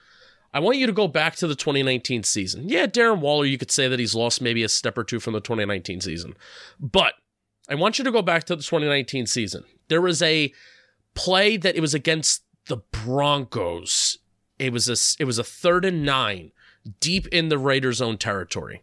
I 0.52 0.60
want 0.60 0.78
you 0.78 0.86
to 0.86 0.92
go 0.92 1.08
back 1.08 1.36
to 1.36 1.46
the 1.46 1.54
2019 1.54 2.22
season. 2.22 2.68
Yeah, 2.68 2.86
Darren 2.86 3.20
Waller, 3.20 3.44
you 3.44 3.58
could 3.58 3.70
say 3.70 3.88
that 3.88 3.98
he's 3.98 4.14
lost 4.14 4.40
maybe 4.40 4.62
a 4.62 4.68
step 4.68 4.98
or 4.98 5.04
two 5.04 5.20
from 5.20 5.32
the 5.32 5.40
2019 5.40 6.00
season, 6.00 6.34
but 6.78 7.14
I 7.68 7.74
want 7.74 7.98
you 7.98 8.04
to 8.04 8.12
go 8.12 8.22
back 8.22 8.44
to 8.44 8.56
the 8.56 8.62
2019 8.62 9.26
season. 9.26 9.64
There 9.88 10.00
was 10.00 10.22
a 10.22 10.52
play 11.14 11.56
that 11.56 11.76
it 11.76 11.80
was 11.80 11.94
against 11.94 12.42
the 12.66 12.78
Broncos. 12.92 14.18
It 14.58 14.72
was 14.72 14.88
a 14.88 15.22
it 15.22 15.24
was 15.24 15.38
a 15.38 15.44
third 15.44 15.84
and 15.84 16.04
nine, 16.04 16.52
deep 17.00 17.26
in 17.28 17.48
the 17.48 17.58
Raiders' 17.58 18.02
own 18.02 18.18
territory. 18.18 18.82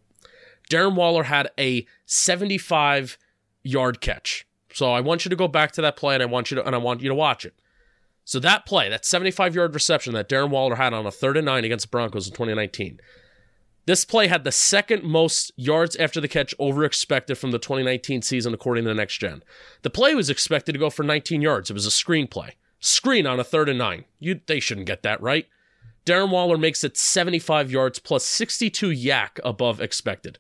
Darren 0.69 0.95
Waller 0.95 1.23
had 1.23 1.51
a 1.60 1.86
75 2.05 3.17
yard 3.63 4.01
catch. 4.01 4.45
So 4.73 4.91
I 4.91 5.01
want 5.01 5.25
you 5.25 5.29
to 5.29 5.36
go 5.36 5.47
back 5.47 5.71
to 5.73 5.81
that 5.81 5.97
play 5.97 6.13
and 6.13 6.23
I 6.23 6.27
want 6.27 6.51
you 6.51 6.55
to 6.55 6.65
and 6.65 6.75
I 6.75 6.79
want 6.79 7.01
you 7.01 7.10
to 7.10 7.15
watch 7.15 7.45
it. 7.45 7.53
So 8.23 8.39
that 8.39 8.65
play, 8.65 8.89
that 8.89 9.05
75 9.05 9.55
yard 9.55 9.73
reception 9.73 10.13
that 10.13 10.29
Darren 10.29 10.49
Waller 10.49 10.75
had 10.75 10.93
on 10.93 11.05
a 11.05 11.12
third 11.12 11.38
and 11.38 11.45
nine 11.45 11.65
against 11.65 11.86
the 11.86 11.89
Broncos 11.89 12.27
in 12.27 12.34
2019. 12.34 12.99
This 13.86 14.05
play 14.05 14.27
had 14.27 14.43
the 14.43 14.51
second 14.51 15.03
most 15.03 15.51
yards 15.55 15.95
after 15.95 16.21
the 16.21 16.27
catch 16.27 16.53
over 16.60 16.84
expected 16.84 17.38
from 17.38 17.51
the 17.51 17.57
2019 17.57 18.21
season, 18.21 18.53
according 18.53 18.84
to 18.84 18.89
the 18.89 18.95
next 18.95 19.17
gen. 19.17 19.43
The 19.81 19.89
play 19.89 20.13
was 20.13 20.29
expected 20.29 20.73
to 20.73 20.79
go 20.79 20.91
for 20.91 21.03
19 21.03 21.41
yards. 21.41 21.69
It 21.69 21.73
was 21.73 21.88
a 21.88 21.91
screen 21.91 22.27
play. 22.27 22.55
Screen 22.79 23.25
on 23.25 23.39
a 23.39 23.43
third 23.43 23.69
and 23.69 23.79
nine. 23.79 24.05
You 24.19 24.39
they 24.45 24.60
shouldn't 24.60 24.88
get 24.88 25.03
that 25.03 25.21
right. 25.21 25.47
Darren 26.05 26.31
Waller 26.31 26.57
makes 26.57 26.84
it 26.84 26.97
75 26.97 27.71
yards 27.71 27.99
plus 27.99 28.25
62 28.25 28.89
YAC 28.89 29.39
above 29.43 29.81
expected. 29.81 30.39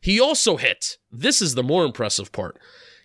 He 0.00 0.20
also 0.20 0.56
hit, 0.56 0.98
this 1.10 1.40
is 1.40 1.54
the 1.54 1.62
more 1.62 1.84
impressive 1.84 2.32
part. 2.32 2.58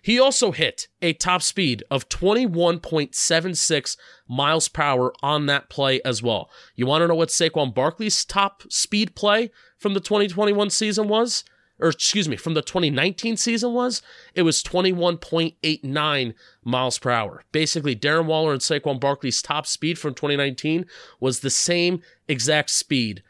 He 0.08 0.18
also 0.18 0.52
hit 0.52 0.88
a 1.02 1.12
top 1.12 1.42
speed 1.42 1.84
of 1.90 2.08
21.76 2.08 3.96
miles 4.26 4.66
per 4.66 4.82
hour 4.82 5.12
on 5.22 5.44
that 5.44 5.68
play 5.68 6.00
as 6.02 6.22
well. 6.22 6.48
You 6.74 6.86
want 6.86 7.02
to 7.02 7.08
know 7.08 7.14
what 7.14 7.28
Saquon 7.28 7.74
Barkley's 7.74 8.24
top 8.24 8.62
speed 8.72 9.14
play 9.14 9.50
from 9.76 9.92
the 9.92 10.00
2021 10.00 10.70
season 10.70 11.08
was? 11.08 11.44
Or 11.78 11.90
excuse 11.90 12.26
me, 12.26 12.36
from 12.36 12.54
the 12.54 12.62
2019 12.62 13.36
season 13.36 13.74
was? 13.74 14.00
It 14.34 14.44
was 14.44 14.62
21.89 14.62 16.34
miles 16.64 16.98
per 16.98 17.10
hour. 17.10 17.44
Basically, 17.52 17.94
Darren 17.94 18.24
Waller 18.24 18.52
and 18.52 18.62
Saquon 18.62 18.98
Barkley's 18.98 19.42
top 19.42 19.66
speed 19.66 19.98
from 19.98 20.14
2019 20.14 20.86
was 21.20 21.40
the 21.40 21.50
same 21.50 22.00
exact 22.26 22.70
speed 22.70 23.22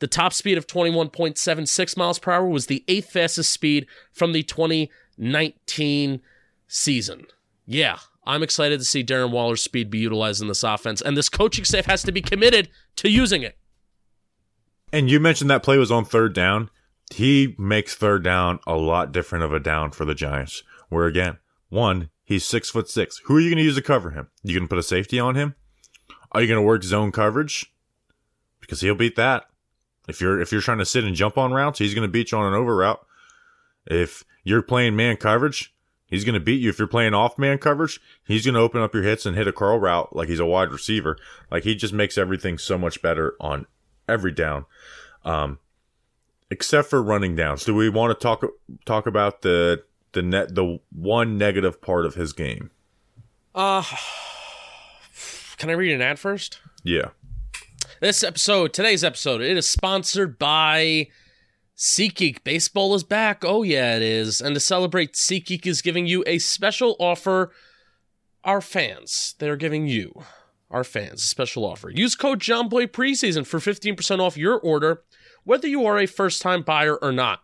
the 0.00 0.06
top 0.06 0.32
speed 0.32 0.56
of 0.56 0.66
21.76 0.66 1.96
miles 1.96 2.18
per 2.18 2.30
hour 2.30 2.48
was 2.48 2.66
the 2.66 2.84
eighth 2.86 3.10
fastest 3.10 3.52
speed 3.52 3.86
from 4.12 4.32
the 4.32 4.42
2019 4.42 4.88
season. 6.66 7.26
Yeah, 7.66 7.98
I'm 8.24 8.42
excited 8.42 8.78
to 8.78 8.84
see 8.84 9.04
Darren 9.04 9.30
Waller's 9.30 9.62
speed 9.62 9.90
be 9.90 9.98
utilized 9.98 10.40
in 10.40 10.48
this 10.48 10.62
offense, 10.62 11.00
and 11.00 11.16
this 11.16 11.28
coaching 11.28 11.64
staff 11.64 11.86
has 11.86 12.02
to 12.04 12.12
be 12.12 12.22
committed 12.22 12.68
to 12.96 13.10
using 13.10 13.42
it. 13.42 13.56
And 14.92 15.10
you 15.10 15.20
mentioned 15.20 15.50
that 15.50 15.62
play 15.62 15.78
was 15.78 15.90
on 15.90 16.04
third 16.04 16.34
down. 16.34 16.70
He 17.12 17.54
makes 17.58 17.94
third 17.94 18.22
down 18.22 18.60
a 18.66 18.76
lot 18.76 19.12
different 19.12 19.44
of 19.44 19.52
a 19.52 19.60
down 19.60 19.90
for 19.90 20.04
the 20.04 20.14
Giants. 20.14 20.62
Where 20.88 21.06
again, 21.06 21.38
one, 21.68 22.10
he's 22.24 22.44
six 22.44 22.70
foot 22.70 22.88
six. 22.88 23.20
Who 23.24 23.36
are 23.36 23.40
you 23.40 23.50
going 23.50 23.58
to 23.58 23.64
use 23.64 23.76
to 23.76 23.82
cover 23.82 24.10
him? 24.10 24.28
You 24.42 24.54
going 24.54 24.66
to 24.66 24.68
put 24.68 24.78
a 24.78 24.82
safety 24.82 25.18
on 25.18 25.34
him? 25.34 25.54
Are 26.32 26.40
you 26.40 26.46
going 26.46 26.58
to 26.60 26.66
work 26.66 26.82
zone 26.82 27.12
coverage? 27.12 27.72
Because 28.60 28.80
he'll 28.80 28.94
beat 28.94 29.16
that. 29.16 29.46
If 30.08 30.20
you're 30.20 30.40
if 30.40 30.52
you're 30.52 30.62
trying 30.62 30.78
to 30.78 30.86
sit 30.86 31.04
and 31.04 31.14
jump 31.14 31.36
on 31.36 31.52
routes, 31.52 31.78
he's 31.78 31.94
going 31.94 32.06
to 32.06 32.12
beat 32.12 32.32
you 32.32 32.38
on 32.38 32.46
an 32.46 32.58
over 32.58 32.76
route. 32.76 33.04
If 33.86 34.24
you're 34.48 34.62
playing 34.62 34.96
man 34.96 35.16
coverage, 35.16 35.74
he's 36.06 36.24
going 36.24 36.34
to 36.34 36.40
beat 36.40 36.60
you. 36.60 36.70
If 36.70 36.78
you're 36.78 36.88
playing 36.88 37.14
off 37.14 37.38
man 37.38 37.58
coverage, 37.58 38.00
he's 38.26 38.44
going 38.44 38.54
to 38.54 38.60
open 38.60 38.80
up 38.80 38.94
your 38.94 39.02
hits 39.02 39.26
and 39.26 39.36
hit 39.36 39.46
a 39.46 39.52
curl 39.52 39.78
route 39.78 40.16
like 40.16 40.28
he's 40.28 40.40
a 40.40 40.46
wide 40.46 40.72
receiver. 40.72 41.18
Like 41.50 41.64
he 41.64 41.74
just 41.74 41.92
makes 41.92 42.16
everything 42.16 42.56
so 42.58 42.78
much 42.78 43.02
better 43.02 43.36
on 43.40 43.66
every 44.08 44.32
down, 44.32 44.64
um, 45.24 45.58
except 46.50 46.88
for 46.88 47.02
running 47.02 47.36
downs. 47.36 47.64
Do 47.64 47.74
we 47.74 47.90
want 47.90 48.18
to 48.18 48.22
talk 48.22 48.44
talk 48.86 49.06
about 49.06 49.42
the 49.42 49.84
the 50.12 50.22
net 50.22 50.54
the 50.54 50.80
one 50.90 51.36
negative 51.36 51.82
part 51.82 52.06
of 52.06 52.14
his 52.14 52.32
game? 52.32 52.70
Uh, 53.54 53.82
can 55.58 55.68
I 55.68 55.74
read 55.74 55.92
an 55.92 56.00
ad 56.00 56.18
first? 56.18 56.60
Yeah. 56.82 57.10
This 58.00 58.22
episode, 58.22 58.72
today's 58.72 59.02
episode, 59.02 59.40
it 59.40 59.56
is 59.56 59.68
sponsored 59.68 60.38
by 60.38 61.08
SeatGeek. 61.78 62.42
Baseball 62.42 62.92
is 62.96 63.04
back. 63.04 63.44
Oh, 63.44 63.62
yeah, 63.62 63.94
it 63.94 64.02
is. 64.02 64.40
And 64.40 64.52
to 64.56 64.60
celebrate, 64.60 65.12
SeatGeek 65.12 65.64
is 65.64 65.80
giving 65.80 66.08
you 66.08 66.24
a 66.26 66.40
special 66.40 66.96
offer. 66.98 67.52
Our 68.42 68.60
fans, 68.60 69.36
they're 69.38 69.56
giving 69.56 69.86
you, 69.86 70.12
our 70.72 70.82
fans, 70.82 71.22
a 71.22 71.26
special 71.26 71.64
offer. 71.64 71.88
Use 71.90 72.16
code 72.16 72.40
JOMBOY 72.40 72.88
Preseason 72.88 73.46
for 73.46 73.60
15% 73.60 74.18
off 74.18 74.36
your 74.36 74.58
order, 74.58 75.04
whether 75.44 75.68
you 75.68 75.86
are 75.86 75.98
a 75.98 76.06
first 76.06 76.42
time 76.42 76.62
buyer 76.62 76.96
or 76.96 77.12
not. 77.12 77.42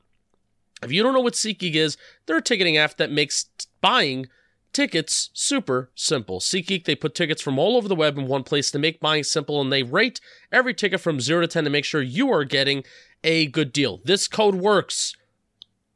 If 0.83 0.91
you 0.91 1.05
don't 1.05 1.15
know 1.15 1.21
what 1.21 1.35
SeatGeek 1.35 1.75
is, 1.75 1.97
they're 2.27 2.39
a 2.39 2.43
ticketing 2.43 2.77
app 2.77 2.97
that 2.97 3.13
makes 3.13 3.47
buying 3.81 4.27
tickets 4.75 5.31
super 5.33 5.91
simple. 5.95 6.41
SeatGeek, 6.41 6.85
they 6.85 6.95
put 6.95 7.15
tickets 7.15 7.41
from 7.41 7.59
all 7.59 7.77
over 7.77 7.89
the 7.89 7.95
web 7.95 8.19
in 8.19 8.27
one 8.27 8.43
place 8.43 8.71
to 8.73 8.79
make 8.79 9.01
buying 9.01 9.23
simple, 9.23 9.61
and 9.61 9.73
they 9.73 9.83
rate 9.83 10.21
every 10.53 10.75
ticket 10.75 11.01
from 11.01 11.21
0 11.21 11.43
to 11.43 11.47
10 11.47 11.65
to 11.65 11.71
make 11.71 11.85
sure 11.85 12.03
you 12.03 12.31
are 12.31 12.45
getting 12.45 12.85
a 13.23 13.47
good 13.47 13.73
deal. 13.73 14.01
This 14.05 14.29
code 14.29 14.57
works 14.57 15.17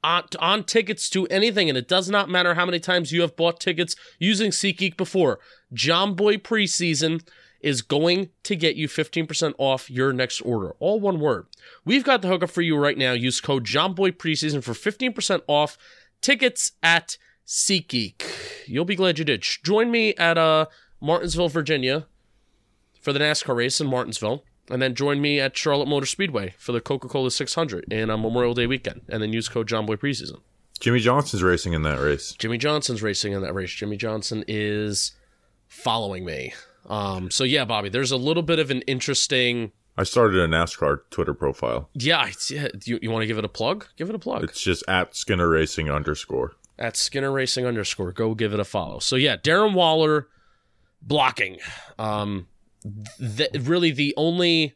on, 0.03 0.25
on 0.39 0.65
tickets 0.65 1.11
to 1.11 1.27
anything, 1.27 1.69
and 1.69 1.77
it 1.77 1.89
does 1.89 2.09
not 2.09 2.31
matter 2.31 2.55
how 2.55 2.65
many 2.65 2.81
times 2.81 3.13
you 3.13 3.21
have 3.21 3.37
bought 3.37 3.61
tickets 3.61 3.95
using 4.19 4.51
SeatGeek 4.51 4.97
before. 4.97 5.41
Jomboy 5.75 6.43
Preseason 6.43 7.27
is 7.61 7.83
going 7.83 8.31
to 8.45 8.55
get 8.55 8.77
you 8.77 8.89
15% 8.89 9.55
off 9.59 9.91
your 9.91 10.13
next 10.13 10.41
order. 10.43 10.75
All 10.79 11.01
one 11.01 11.19
word. 11.19 11.47
We've 11.85 12.05
got 12.05 12.23
the 12.23 12.29
hookup 12.29 12.51
for 12.51 12.63
you 12.63 12.77
right 12.77 12.97
now. 12.97 13.13
Use 13.13 13.41
code 13.41 13.65
Jomboy 13.65 14.13
Preseason 14.13 14.63
for 14.63 14.73
15% 14.73 15.43
off 15.49 15.77
tickets 16.21 16.73
at 16.83 17.19
SeatGeek. 17.49 18.67
You'll 18.67 18.85
be 18.85 18.95
glad 18.95 19.19
you 19.19 19.25
did. 19.25 19.43
Join 19.43 19.91
me 19.91 20.15
at 20.17 20.37
uh, 20.37 20.67
Martinsville, 21.01 21.49
Virginia 21.49 22.07
for 23.01 23.15
the 23.15 23.19
NASCAR 23.19 23.57
race 23.57 23.81
in 23.81 23.87
Martinsville. 23.87 24.45
And 24.71 24.83
then 24.83 24.95
join 24.95 25.23
me 25.23 25.41
at 25.41 25.57
Charlotte 25.57 25.89
Motor 25.89 26.05
Speedway 26.05 26.55
for 26.59 26.73
the 26.73 26.81
Coca 26.83 27.09
Cola 27.09 27.31
600 27.31 27.91
in 27.91 28.11
on 28.11 28.21
Memorial 28.21 28.53
Day 28.53 28.67
weekend. 28.67 29.01
And 29.09 29.23
then 29.23 29.33
use 29.33 29.49
code 29.49 29.67
Jomboy 29.67 29.97
Preseason. 29.97 30.43
Jimmie 30.79 31.01
Johnson's 31.01 31.43
racing 31.43 31.73
in 31.73 31.83
that 31.83 31.99
race. 31.99 32.33
Jimmie 32.33 32.59
Johnson's 32.59 33.03
racing 33.03 33.33
in 33.33 33.41
that 33.41 33.55
race. 33.55 33.71
Jimmie 33.71 33.97
Johnson 33.97 34.45
is 34.47 35.13
following 35.67 36.27
me. 36.27 36.53
Um, 36.87 37.31
so 37.31 37.45
yeah, 37.45 37.65
Bobby, 37.65 37.89
there's 37.89 38.13
a 38.13 38.19
little 38.19 38.43
bit 38.43 38.59
of 38.59 38.71
an 38.71 38.83
interesting. 38.83 39.73
I 39.97 40.03
started 40.03 40.39
a 40.39 40.47
NASCAR 40.47 41.01
Twitter 41.11 41.33
profile. 41.33 41.89
Yeah, 41.95 42.31
yeah 42.51 42.69
you, 42.85 42.99
you 43.01 43.11
want 43.11 43.23
to 43.23 43.27
give 43.27 43.39
it 43.39 43.45
a 43.45 43.49
plug? 43.49 43.87
Give 43.97 44.11
it 44.11 44.15
a 44.15 44.19
plug. 44.19 44.45
It's 44.45 44.61
just 44.61 44.85
at 44.87 45.17
Skinner 45.17 45.49
Racing 45.49 45.91
underscore. 45.91 46.53
At 46.79 46.97
Skinner 46.97 47.31
Racing 47.31 47.67
underscore. 47.67 48.13
Go 48.13 48.35
give 48.35 48.53
it 48.53 48.61
a 48.61 48.65
follow. 48.65 48.99
So 48.99 49.17
yeah, 49.17 49.37
Darren 49.37 49.75
Waller 49.75 50.29
blocking. 51.03 51.59
Um, 51.99 52.47
th- 53.19 53.51
really 53.61 53.91
the 53.91 54.15
only 54.17 54.75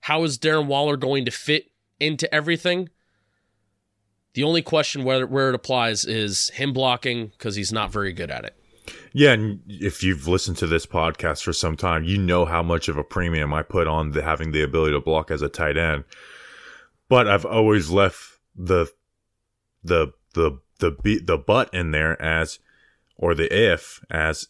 how 0.00 0.22
is 0.24 0.38
Darren 0.38 0.66
Waller 0.66 0.96
going 0.96 1.24
to 1.24 1.30
fit 1.30 1.70
into 2.00 2.32
everything? 2.32 2.88
The 4.34 4.44
only 4.44 4.62
question 4.62 5.04
where 5.04 5.26
where 5.26 5.48
it 5.48 5.54
applies 5.54 6.04
is 6.04 6.50
him 6.50 6.72
blocking 6.72 7.28
because 7.28 7.56
he's 7.56 7.72
not 7.72 7.90
very 7.90 8.12
good 8.12 8.30
at 8.30 8.44
it. 8.44 8.54
Yeah, 9.12 9.32
and 9.32 9.60
if 9.66 10.02
you've 10.02 10.28
listened 10.28 10.58
to 10.58 10.66
this 10.66 10.86
podcast 10.86 11.42
for 11.42 11.52
some 11.52 11.76
time, 11.76 12.04
you 12.04 12.18
know 12.18 12.44
how 12.44 12.62
much 12.62 12.88
of 12.88 12.96
a 12.96 13.04
premium 13.04 13.52
I 13.52 13.62
put 13.62 13.86
on 13.86 14.12
the, 14.12 14.22
having 14.22 14.52
the 14.52 14.62
ability 14.62 14.92
to 14.92 15.00
block 15.00 15.30
as 15.30 15.42
a 15.42 15.48
tight 15.48 15.76
end. 15.76 16.04
But 17.08 17.26
I've 17.26 17.44
always 17.44 17.90
left 17.90 18.20
the 18.54 18.86
the 19.82 20.12
the 20.34 20.60
the 20.78 20.90
be, 20.90 21.18
the 21.18 21.38
but 21.38 21.72
in 21.72 21.90
there 21.90 22.20
as 22.20 22.58
or 23.16 23.34
the 23.34 23.52
if 23.52 24.04
as 24.10 24.48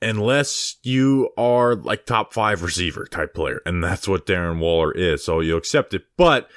unless 0.00 0.76
you 0.82 1.30
are 1.36 1.76
like 1.76 2.06
top 2.06 2.32
five 2.32 2.62
receiver 2.62 3.06
type 3.06 3.34
player, 3.34 3.60
and 3.64 3.82
that's 3.82 4.08
what 4.08 4.26
Darren 4.26 4.58
Waller 4.58 4.92
is. 4.92 5.24
So 5.24 5.40
you 5.40 5.56
accept 5.56 5.94
it, 5.94 6.04
but 6.16 6.50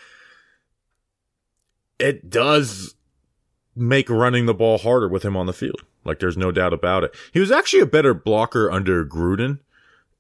it 1.99 2.29
does 2.29 2.95
make 3.75 4.09
running 4.09 4.45
the 4.45 4.53
ball 4.53 4.77
harder 4.77 5.07
with 5.07 5.23
him 5.23 5.37
on 5.37 5.45
the 5.45 5.53
field. 5.53 5.81
Like 6.03 6.19
there's 6.19 6.37
no 6.37 6.51
doubt 6.51 6.73
about 6.73 7.03
it. 7.03 7.15
He 7.33 7.39
was 7.39 7.51
actually 7.51 7.81
a 7.81 7.87
better 7.87 8.13
blocker 8.13 8.71
under 8.71 9.05
Gruden. 9.05 9.59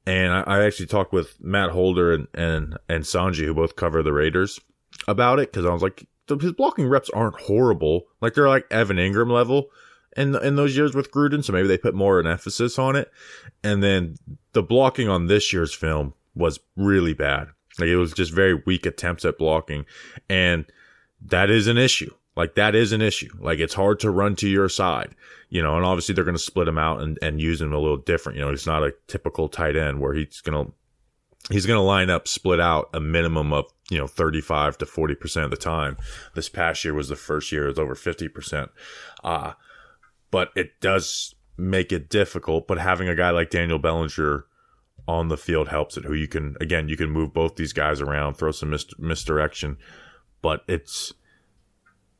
And 0.07 0.33
I, 0.33 0.41
I 0.41 0.65
actually 0.65 0.87
talked 0.87 1.13
with 1.13 1.41
Matt 1.41 1.71
Holder 1.71 2.13
and, 2.13 2.27
and, 2.33 2.77
and 2.87 3.03
Sanji, 3.03 3.45
who 3.45 3.53
both 3.53 3.75
cover 3.75 4.03
the 4.03 4.13
Raiders, 4.13 4.59
about 5.07 5.39
it. 5.39 5.51
Cause 5.51 5.65
I 5.65 5.73
was 5.73 5.81
like, 5.81 6.07
his 6.27 6.53
blocking 6.53 6.87
reps 6.87 7.09
aren't 7.11 7.39
horrible. 7.41 8.07
Like 8.21 8.33
they're 8.33 8.49
like 8.49 8.65
Evan 8.71 8.97
Engram 8.97 9.31
level 9.31 9.69
in, 10.15 10.35
in 10.35 10.55
those 10.55 10.75
years 10.75 10.95
with 10.95 11.11
Gruden. 11.11 11.43
So 11.43 11.53
maybe 11.53 11.67
they 11.67 11.77
put 11.77 11.93
more 11.93 12.19
an 12.19 12.27
emphasis 12.27 12.79
on 12.79 12.95
it. 12.95 13.11
And 13.63 13.83
then 13.83 14.17
the 14.53 14.63
blocking 14.63 15.09
on 15.09 15.27
this 15.27 15.53
year's 15.53 15.73
film 15.73 16.13
was 16.35 16.59
really 16.75 17.13
bad. 17.13 17.49
Like 17.79 17.89
it 17.89 17.97
was 17.97 18.13
just 18.13 18.31
very 18.31 18.53
weak 18.53 18.85
attempts 18.85 19.25
at 19.25 19.37
blocking, 19.37 19.85
and 20.29 20.65
that 21.21 21.49
is 21.49 21.67
an 21.67 21.77
issue. 21.77 22.13
Like 22.35 22.55
that 22.55 22.75
is 22.75 22.91
an 22.91 23.01
issue. 23.01 23.29
Like 23.39 23.59
it's 23.59 23.73
hard 23.73 23.99
to 24.01 24.09
run 24.09 24.35
to 24.37 24.47
your 24.47 24.69
side, 24.69 25.15
you 25.49 25.61
know. 25.61 25.75
And 25.75 25.85
obviously 25.85 26.15
they're 26.15 26.23
going 26.23 26.37
to 26.37 26.41
split 26.41 26.67
him 26.67 26.77
out 26.77 27.01
and, 27.01 27.19
and 27.21 27.41
use 27.41 27.61
him 27.61 27.73
a 27.73 27.79
little 27.79 27.97
different. 27.97 28.37
You 28.37 28.45
know, 28.45 28.51
he's 28.51 28.67
not 28.67 28.83
a 28.83 28.93
typical 29.07 29.49
tight 29.49 29.75
end 29.75 29.99
where 29.99 30.13
he's 30.13 30.41
going 30.41 30.65
to 30.65 30.73
he's 31.51 31.65
going 31.65 31.77
to 31.77 31.81
line 31.81 32.09
up 32.09 32.27
split 32.27 32.59
out 32.59 32.89
a 32.93 32.99
minimum 32.99 33.53
of 33.53 33.65
you 33.89 33.97
know 33.97 34.07
35 34.07 34.77
to 34.79 34.85
40 34.85 35.15
percent 35.15 35.45
of 35.45 35.51
the 35.51 35.57
time. 35.57 35.97
This 36.33 36.49
past 36.49 36.83
year 36.83 36.93
was 36.93 37.09
the 37.09 37.15
first 37.15 37.51
year 37.51 37.65
it 37.65 37.69
was 37.69 37.79
over 37.79 37.95
50 37.95 38.27
percent. 38.29 38.71
Uh 39.23 39.53
but 40.31 40.49
it 40.55 40.79
does 40.81 41.35
make 41.57 41.91
it 41.91 42.09
difficult. 42.09 42.67
But 42.67 42.79
having 42.79 43.07
a 43.07 43.15
guy 43.15 43.29
like 43.29 43.49
Daniel 43.49 43.79
Bellinger 43.79 44.45
on 45.07 45.27
the 45.27 45.37
field 45.37 45.69
helps 45.69 45.97
it. 45.97 46.05
Who 46.05 46.13
you 46.13 46.27
can 46.27 46.55
again 46.59 46.89
you 46.89 46.97
can 46.97 47.11
move 47.11 47.33
both 47.33 47.55
these 47.55 47.73
guys 47.73 48.01
around, 48.01 48.35
throw 48.35 48.51
some 48.51 48.71
mis- 48.71 48.97
misdirection, 48.97 49.77
but 50.41 50.63
it's 50.67 51.13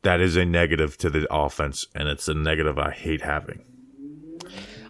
that 0.03 0.21
is 0.21 0.35
a 0.35 0.45
negative 0.45 0.97
to 0.99 1.09
the 1.09 1.27
offense, 1.33 1.87
and 1.95 2.07
it's 2.07 2.27
a 2.27 2.35
negative 2.35 2.77
I 2.77 2.91
hate 2.91 3.21
having. 3.21 3.65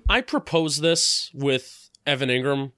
I 0.10 0.20
propose 0.20 0.82
this 0.82 1.32
with 1.34 1.90
Evan 2.06 2.30
Engram 2.30 2.74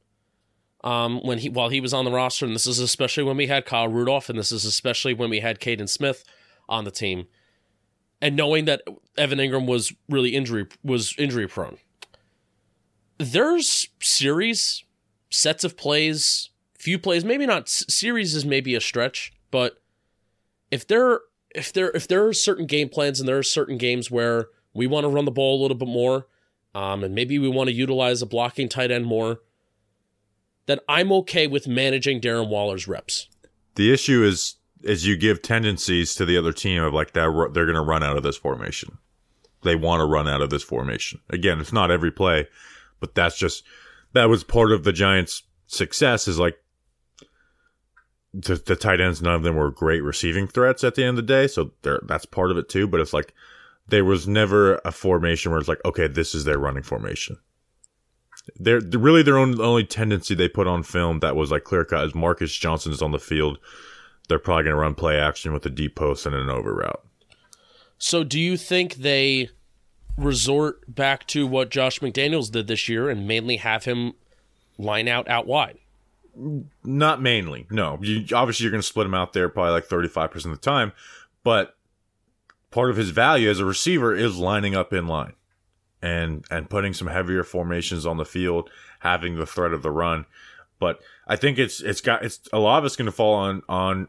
um, 0.88 1.20
when 1.20 1.40
he 1.40 1.50
while 1.50 1.68
he 1.68 1.82
was 1.82 1.94
on 1.94 2.06
the 2.06 2.12
roster, 2.12 2.46
and 2.46 2.56
this 2.56 2.66
is 2.66 2.80
especially 2.80 3.24
when 3.24 3.36
we 3.36 3.48
had 3.48 3.66
Kyle 3.66 3.90
Rudolph, 3.90 4.30
and 4.30 4.40
this 4.40 4.54
is 4.54 4.64
especially 4.64 5.14
when 5.14 5.30
we 5.30 5.42
had 5.42 5.60
Kaden 5.60 5.90
Smith 5.90 6.24
on 6.70 6.86
the 6.86 6.92
team, 6.92 7.28
and 8.22 8.38
knowing 8.38 8.64
that 8.66 8.84
Evan 9.18 9.38
Engram 9.38 9.68
was 9.68 9.94
really 10.08 10.30
injury 10.30 10.66
was 10.86 11.14
injury 11.18 11.46
prone. 11.46 11.78
There's 13.18 13.90
series, 14.02 14.86
sets 15.30 15.66
of 15.66 15.76
plays, 15.76 16.52
few 16.80 16.98
plays, 16.98 17.26
maybe 17.26 17.46
not 17.46 17.68
series 17.68 18.34
is 18.34 18.46
maybe 18.46 18.74
a 18.74 18.80
stretch, 18.80 19.34
but 19.52 19.82
if 20.72 20.88
there 20.88 21.20
if 21.54 21.74
there 21.74 21.92
if 21.92 22.08
there 22.08 22.26
are 22.26 22.32
certain 22.32 22.66
game 22.66 22.88
plans 22.88 23.20
and 23.20 23.28
there 23.28 23.38
are 23.38 23.44
certain 23.44 23.78
games 23.78 24.10
where 24.10 24.48
we 24.74 24.88
want 24.88 25.04
to 25.04 25.10
run 25.10 25.26
the 25.26 25.32
ball 25.32 25.60
a 25.60 25.62
little 25.62 25.76
bit 25.76 25.90
more, 25.90 26.28
um, 26.74 27.04
and 27.04 27.14
maybe 27.14 27.38
we 27.40 27.50
want 27.50 27.68
to 27.68 27.76
utilize 27.76 28.22
a 28.22 28.26
blocking 28.26 28.70
tight 28.70 28.90
end 28.90 29.06
more, 29.06 29.42
then 30.68 30.80
I'm 30.88 31.12
okay 31.14 31.48
with 31.48 31.68
managing 31.68 32.22
Darren 32.22 32.50
Waller's 32.50 32.88
reps. 32.88 33.28
The 33.76 33.92
issue 33.92 34.24
is 34.24 34.56
is 34.84 35.08
you 35.08 35.18
give 35.18 35.42
tendencies 35.42 36.14
to 36.16 36.26
the 36.26 36.38
other 36.38 36.54
team 36.54 36.84
of 36.84 36.94
like 36.94 37.14
that 37.14 37.52
they're 37.54 37.66
going 37.66 37.76
to 37.76 37.82
run 37.82 38.04
out 38.04 38.16
of 38.16 38.24
this 38.24 38.38
formation. 38.38 39.00
They 39.64 39.76
want 39.76 40.02
to 40.02 40.06
run 40.06 40.28
out 40.28 40.42
of 40.42 40.52
this 40.52 40.64
formation. 40.64 41.20
Again, 41.30 41.60
it's 41.60 41.74
not 41.74 41.90
every 41.90 42.12
play, 42.12 42.48
but 43.00 43.16
that's 43.16 43.38
just 43.38 43.64
that 44.14 44.30
was 44.30 44.44
part 44.44 44.72
of 44.72 44.84
the 44.84 44.94
Giants' 44.94 45.44
success. 45.66 46.28
Is 46.28 46.38
like 46.38 46.58
the, 48.34 48.56
the 48.56 48.76
tight 48.76 49.02
ends, 49.02 49.22
none 49.22 49.36
of 49.36 49.44
them 49.44 49.56
were 49.56 49.72
great 49.72 50.04
receiving 50.04 50.48
threats 50.48 50.84
at 50.84 50.96
the 50.96 51.04
end 51.04 51.18
of 51.18 51.28
the 51.28 51.34
day. 51.34 51.48
So 51.48 51.72
that's 51.82 52.26
part 52.26 52.52
of 52.52 52.58
it 52.58 52.70
too. 52.70 52.88
But 52.88 53.00
it's 53.00 53.14
like 53.14 53.34
there 53.88 54.06
was 54.06 54.28
never 54.28 54.76
a 54.86 54.92
formation 54.92 55.52
where 55.52 55.60
it's 55.60 55.70
like, 55.70 55.84
okay, 55.86 56.08
this 56.08 56.36
is 56.36 56.44
their 56.44 56.60
running 56.60 56.84
formation. 56.84 57.38
They're, 58.56 58.82
they're 58.82 59.00
really 59.00 59.24
their 59.24 59.38
own 59.38 59.60
only 59.60 59.84
tendency 59.84 60.34
they 60.34 60.48
put 60.48 60.68
on 60.68 60.84
film 60.84 61.20
that 61.20 61.36
was 61.36 61.52
like 61.52 61.64
clear 61.64 61.86
cut 61.86 62.06
is 62.06 62.16
Marcus 62.16 62.56
Johnson 62.56 62.92
is 62.92 63.02
on 63.02 63.12
the 63.12 63.20
field. 63.20 63.60
They're 64.28 64.40
probably 64.40 64.64
going 64.64 64.76
to 64.76 64.82
run 64.82 64.96
play 64.96 65.20
action 65.20 65.54
with 65.54 65.66
a 65.66 65.70
deep 65.70 65.96
post 65.96 66.26
and 66.26 66.36
an 66.36 66.50
over 66.50 66.74
route. 66.74 67.04
So, 67.98 68.24
do 68.24 68.40
you 68.40 68.58
think 68.58 68.96
they 68.96 69.50
resort 70.18 70.94
back 70.94 71.26
to 71.28 71.48
what 71.48 71.70
Josh 71.70 72.00
McDaniels 72.00 72.52
did 72.52 72.68
this 72.68 72.88
year 72.90 73.10
and 73.10 73.28
mainly 73.28 73.58
have 73.58 73.86
him 73.86 74.14
line 74.78 75.08
out 75.08 75.28
out 75.30 75.48
wide? 75.48 75.78
Not 76.84 77.22
mainly. 77.22 77.66
No. 77.72 77.98
You, 78.02 78.26
obviously, 78.36 78.64
you're 78.64 78.72
going 78.72 78.82
to 78.82 78.88
split 78.88 79.08
him 79.08 79.16
out 79.16 79.34
there 79.34 79.50
probably 79.50 79.72
like 79.72 79.88
35% 79.88 80.36
of 80.46 80.52
the 80.52 80.58
time. 80.58 80.92
But 81.44 81.76
part 82.70 82.92
of 82.92 82.98
his 82.98 83.10
value 83.10 83.50
as 83.50 83.60
a 83.60 83.66
receiver 83.66 84.14
is 84.14 84.38
lining 84.38 84.76
up 84.76 84.94
in 84.94 85.08
line 85.08 85.34
and 86.02 86.46
and 86.50 86.70
putting 86.70 86.94
some 86.94 87.08
heavier 87.08 87.44
formations 87.44 88.06
on 88.06 88.18
the 88.18 88.26
field, 88.26 88.70
having 89.00 89.36
the 89.36 89.46
threat 89.46 89.74
of 89.74 89.82
the 89.84 89.92
run. 89.92 90.26
But 90.80 91.00
I 91.28 91.36
think 91.36 91.58
it's 91.58 91.82
it's 91.82 92.02
got 92.02 92.24
it's 92.24 92.48
a 92.54 92.60
lot 92.60 92.80
of 92.80 92.86
it's 92.86 92.96
going 92.96 93.08
to 93.08 93.12
fall 93.12 93.34
on 93.34 93.62
on 93.68 94.08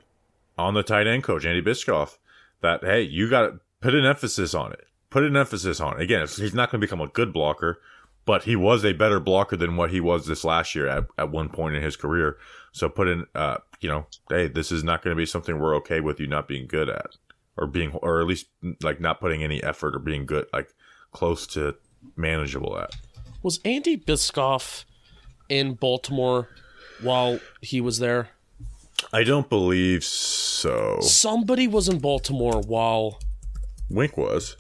on 0.57 0.75
the 0.75 0.83
tight 0.83 1.07
end 1.07 1.25
coach 1.25 1.45
Andy 1.45 1.61
Bischoff. 1.61 2.19
That 2.61 2.83
hey, 2.83 3.03
you 3.03 3.31
got 3.31 3.43
to 3.43 3.61
put 3.81 3.95
an 3.95 4.05
emphasis 4.05 4.55
on 4.55 4.73
it. 4.73 4.85
Put 5.11 5.23
an 5.23 5.37
emphasis 5.37 5.81
on 5.81 5.99
it. 5.99 6.03
Again, 6.03 6.27
he's 6.27 6.55
not 6.55 6.71
going 6.71 6.81
to 6.81 6.87
become 6.87 7.01
a 7.01 7.07
good 7.07 7.33
blocker, 7.33 7.81
but 8.27 8.43
he 8.43 8.57
was 8.57 8.85
a 8.85 8.93
better 8.93 9.21
blocker 9.21 9.57
than 9.57 9.77
what 9.77 9.91
he 9.91 10.01
was 10.01 10.27
this 10.27 10.45
last 10.45 10.75
year 10.75 10.87
at, 10.87 11.05
at 11.17 11.31
one 11.31 11.49
point 11.49 11.77
in 11.77 11.83
his 11.83 11.97
career. 11.97 12.37
So 12.73 12.91
put 12.91 13.09
in, 13.09 13.25
uh, 13.35 13.59
you 13.81 13.89
know, 13.89 14.07
hey, 14.29 14.49
this 14.49 14.71
is 14.71 14.85
not 14.85 15.03
going 15.03 15.17
to 15.17 15.19
be 15.19 15.25
something 15.25 15.59
we're 15.59 15.77
okay 15.77 16.01
with 16.01 16.21
you 16.21 16.27
not 16.27 16.47
being 16.47 16.67
good 16.67 16.91
at, 16.91 17.17
or 17.57 17.67
being, 17.67 17.93
or 17.93 18.21
at 18.21 18.27
least 18.27 18.49
like 18.83 19.01
not 19.01 19.19
putting 19.19 19.43
any 19.43 19.63
effort 19.63 19.97
or 19.97 19.99
being 19.99 20.27
good, 20.27 20.47
like 20.53 20.75
close 21.13 21.47
to 21.49 21.77
manageable 22.17 22.79
at. 22.79 22.91
Was 23.43 23.61
Andy 23.65 23.97
Bischoff 23.97 24.85
in 25.49 25.75
Baltimore 25.75 26.49
while 27.01 27.41
he 27.61 27.81
was 27.81 27.99
there? 27.99 28.31
I 29.13 29.23
don't 29.25 29.49
believe 29.49 30.05
so. 30.05 30.99
Somebody 31.01 31.69
was 31.69 31.89
in 31.89 31.99
Baltimore 31.99 32.61
while 32.61 33.21
Wink 33.89 34.17
was. 34.17 34.57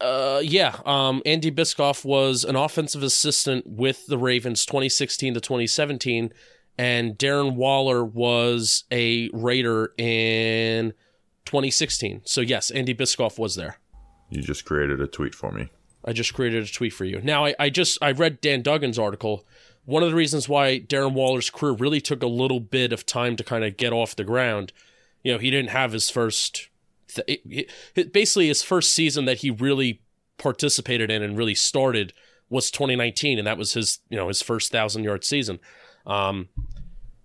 Uh, 0.00 0.40
yeah. 0.42 0.76
Um, 0.84 1.22
Andy 1.24 1.50
Bischoff 1.50 2.04
was 2.04 2.44
an 2.44 2.56
offensive 2.56 3.02
assistant 3.02 3.66
with 3.66 4.06
the 4.06 4.18
Ravens 4.18 4.66
2016 4.66 5.34
to 5.34 5.40
2017, 5.40 6.32
and 6.78 7.18
Darren 7.18 7.54
Waller 7.54 8.04
was 8.04 8.84
a 8.90 9.30
Raider 9.32 9.92
in 9.96 10.92
2016. 11.46 12.22
So 12.24 12.40
yes, 12.40 12.70
Andy 12.70 12.92
Bischoff 12.92 13.38
was 13.38 13.56
there. 13.56 13.78
You 14.30 14.42
just 14.42 14.64
created 14.64 15.00
a 15.00 15.06
tweet 15.06 15.34
for 15.34 15.52
me. 15.52 15.68
I 16.04 16.12
just 16.12 16.34
created 16.34 16.64
a 16.64 16.72
tweet 16.72 16.92
for 16.92 17.04
you. 17.04 17.20
Now 17.22 17.44
I, 17.44 17.54
I 17.58 17.70
just 17.70 17.98
I 18.00 18.12
read 18.12 18.40
Dan 18.40 18.62
Duggan's 18.62 18.98
article. 18.98 19.44
One 19.84 20.02
of 20.02 20.10
the 20.10 20.16
reasons 20.16 20.48
why 20.48 20.80
Darren 20.80 21.12
Waller's 21.12 21.50
career 21.50 21.72
really 21.72 22.00
took 22.00 22.22
a 22.22 22.28
little 22.28 22.60
bit 22.60 22.92
of 22.92 23.06
time 23.06 23.36
to 23.36 23.44
kind 23.44 23.64
of 23.64 23.76
get 23.76 23.92
off 23.92 24.16
the 24.16 24.24
ground, 24.24 24.72
you 25.22 25.32
know, 25.32 25.38
he 25.38 25.50
didn't 25.50 25.70
have 25.70 25.92
his 25.92 26.10
first 26.10 26.68
th- 27.08 27.40
it, 27.48 27.70
it, 27.94 28.12
basically 28.12 28.48
his 28.48 28.62
first 28.62 28.92
season 28.92 29.24
that 29.24 29.38
he 29.38 29.50
really 29.50 30.00
participated 30.38 31.10
in 31.10 31.22
and 31.22 31.36
really 31.36 31.54
started 31.54 32.12
was 32.48 32.70
2019, 32.70 33.38
and 33.38 33.46
that 33.46 33.58
was 33.58 33.72
his 33.72 34.00
you 34.08 34.16
know 34.16 34.28
his 34.28 34.42
first 34.42 34.70
thousand 34.70 35.04
yard 35.04 35.24
season. 35.24 35.58
Um, 36.06 36.48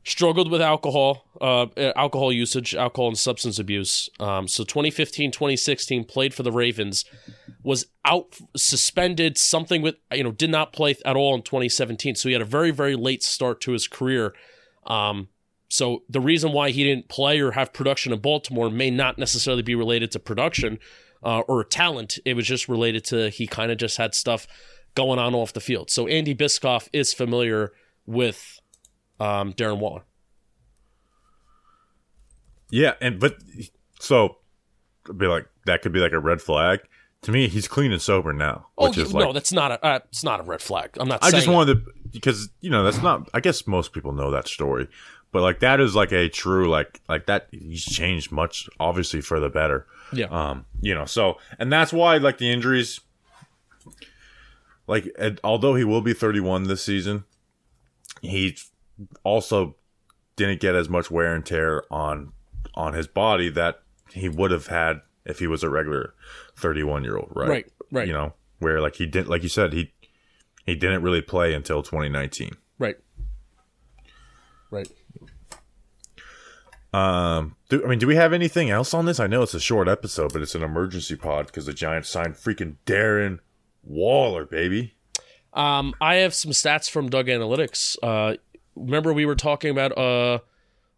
struggled 0.04 0.50
with 0.50 0.62
alcohol, 0.62 1.26
uh, 1.40 1.68
alcohol 1.96 2.32
usage, 2.32 2.74
alcohol 2.76 3.10
and 3.10 3.18
substance 3.18 3.60
abuse. 3.60 4.10
Um, 4.20 4.48
so 4.48 4.64
2015, 4.64 5.32
2016 5.32 6.06
played 6.06 6.34
for 6.34 6.44
the 6.44 6.52
Ravens, 6.52 7.06
was 7.64 7.88
out 8.06 8.36
suspended, 8.56 9.38
something 9.38 9.82
with 9.82 9.96
you 10.12 10.24
know 10.24 10.32
did 10.32 10.50
not 10.50 10.74
play 10.74 10.96
at 11.06 11.16
all 11.16 11.36
in 11.36 11.42
2017. 11.44 12.16
So 12.16 12.30
he 12.30 12.34
had 12.34 12.42
a 12.42 12.46
very 12.46 12.72
very 12.72 12.96
late 12.96 13.24
start 13.24 13.62
to 13.62 13.72
his 13.74 13.88
career. 13.88 14.34
Um, 14.86 15.30
so 15.70 16.04
the 16.10 16.20
reason 16.20 16.52
why 16.52 16.72
he 16.72 16.84
didn't 16.84 17.08
play 17.08 17.40
or 17.40 17.52
have 17.52 17.72
production 17.72 18.12
in 18.12 18.20
Baltimore 18.20 18.70
may 18.70 18.90
not 18.90 19.18
necessarily 19.18 19.62
be 19.62 19.76
related 19.76 20.12
to 20.12 20.20
production 20.20 20.80
uh, 21.24 21.40
or 21.42 21.64
talent. 21.64 22.20
It 22.26 22.34
was 22.34 22.46
just 22.46 22.68
related 22.68 23.06
to 23.06 23.30
he 23.30 23.48
kind 23.48 23.72
of 23.72 23.78
just 23.78 23.98
had 23.98 24.16
stuff 24.16 24.48
going 24.96 25.20
on 25.20 25.34
off 25.34 25.54
the 25.54 25.62
field. 25.62 25.90
So 25.90 26.08
Andy 26.08 26.34
Bischoff 26.34 26.90
is 26.92 27.14
familiar 27.14 27.72
with 28.06 28.61
um, 29.22 29.54
Darren 29.54 29.80
Waller. 29.80 30.04
Yeah, 32.70 32.94
and 33.02 33.20
but 33.20 33.38
so 34.00 34.38
I'd 35.10 35.18
be 35.18 35.28
like 35.28 35.48
that 35.66 35.82
could 35.82 35.92
be 35.92 36.00
like 36.00 36.14
a 36.14 36.20
red 36.20 36.42
flag. 36.42 36.80
To 37.24 37.32
me, 37.32 37.48
he's 37.48 37.68
clean 37.68 37.92
and 37.92 38.02
sober 38.02 38.34
now. 38.34 38.68
Oh 38.78 38.88
which 38.88 38.98
is 38.98 39.14
like, 39.14 39.26
no, 39.26 39.34
that's 39.34 39.52
not 39.52 39.72
a 39.72 39.86
uh, 39.86 40.00
it's 40.10 40.24
not 40.24 40.40
a 40.40 40.44
red 40.44 40.62
flag. 40.62 40.98
I'm 41.00 41.08
not. 41.08 41.24
I 41.24 41.32
just 41.32 41.48
wanted 41.48 41.86
to 41.86 41.92
because 42.12 42.50
you 42.62 42.70
know 42.70 42.84
that's 42.84 43.02
not. 43.02 43.30
I 43.34 43.42
guess 43.42 43.68
most 43.68 43.94
people 43.94 44.14
know 44.14 44.32
that 44.32 44.48
story, 44.48 44.88
but 45.32 45.42
like 45.42 45.60
that 45.60 45.80
is 45.80 45.96
like 45.96 46.12
a 46.12 46.30
true 46.30 46.70
like 46.70 47.02
like 47.08 47.26
that 47.26 47.48
he's 47.52 47.84
changed 47.84 48.32
much 48.32 48.70
obviously 48.80 49.22
for 49.22 49.40
the 49.40 49.50
better 49.50 49.88
yeah 50.14 50.26
um 50.26 50.66
you 50.82 50.94
know 50.94 51.06
so 51.06 51.38
and 51.58 51.72
that's 51.72 51.94
why 51.94 52.18
like 52.18 52.38
the 52.38 52.52
injuries 52.52 53.00
like 54.88 55.08
although 55.44 55.76
he 55.76 55.84
will 55.84 56.02
be 56.02 56.14
31 56.14 56.64
this 56.64 56.84
season 56.84 57.24
he 58.22 58.56
also 59.24 59.76
didn't 60.36 60.60
get 60.60 60.76
as 60.76 60.90
much 60.90 61.12
wear 61.12 61.36
and 61.36 61.46
tear 61.46 61.84
on 61.92 62.32
on 62.76 62.94
his 62.94 63.08
body 63.08 63.50
that 63.50 63.82
he 64.12 64.30
would 64.30 64.52
have 64.52 64.68
had 64.68 65.02
if 65.26 65.40
he 65.40 65.48
was 65.48 65.64
a 65.64 65.70
regular 65.70 66.14
31 66.58 67.04
year 67.04 67.18
old 67.18 67.32
right 67.36 67.50
right 67.50 67.72
right 67.92 68.08
you 68.08 68.14
know 68.14 68.34
where 68.60 68.82
like 68.82 68.96
he 68.96 69.06
didn't 69.06 69.30
like 69.30 69.44
you 69.44 69.50
said 69.50 69.74
he 69.74 69.92
he 70.66 70.76
didn't 70.76 71.02
really 71.02 71.22
play 71.22 71.54
until 71.54 71.84
2019 71.84 72.52
right 72.80 72.98
right 74.70 74.90
um, 76.94 77.56
do, 77.70 77.84
I 77.84 77.88
mean, 77.88 78.00
do 78.00 78.08
we 78.08 78.16
have 78.16 78.34
anything 78.34 78.70
else 78.70 78.94
on 78.94 79.06
this? 79.06 79.20
I 79.20 79.28
know 79.28 79.44
it's 79.44 79.54
a 79.54 79.62
short 79.62 79.88
episode, 79.88 80.34
but 80.34 80.42
it's 80.42 80.56
an 80.56 80.64
emergency 80.64 81.16
pod 81.16 81.46
because 81.46 81.66
the 81.66 81.74
Giants 81.74 82.10
signed 82.10 82.34
freaking 82.34 82.76
Darren 82.86 83.40
Waller, 83.84 84.46
baby. 84.46 84.96
Um, 85.54 85.94
I 86.02 86.16
have 86.16 86.34
some 86.34 86.52
stats 86.52 86.90
from 86.90 87.10
Doug 87.10 87.28
Analytics. 87.28 87.98
Uh, 88.04 88.36
remember 88.76 89.14
we 89.14 89.26
were 89.26 89.36
talking 89.36 89.70
about 89.72 89.98
uh 89.98 90.40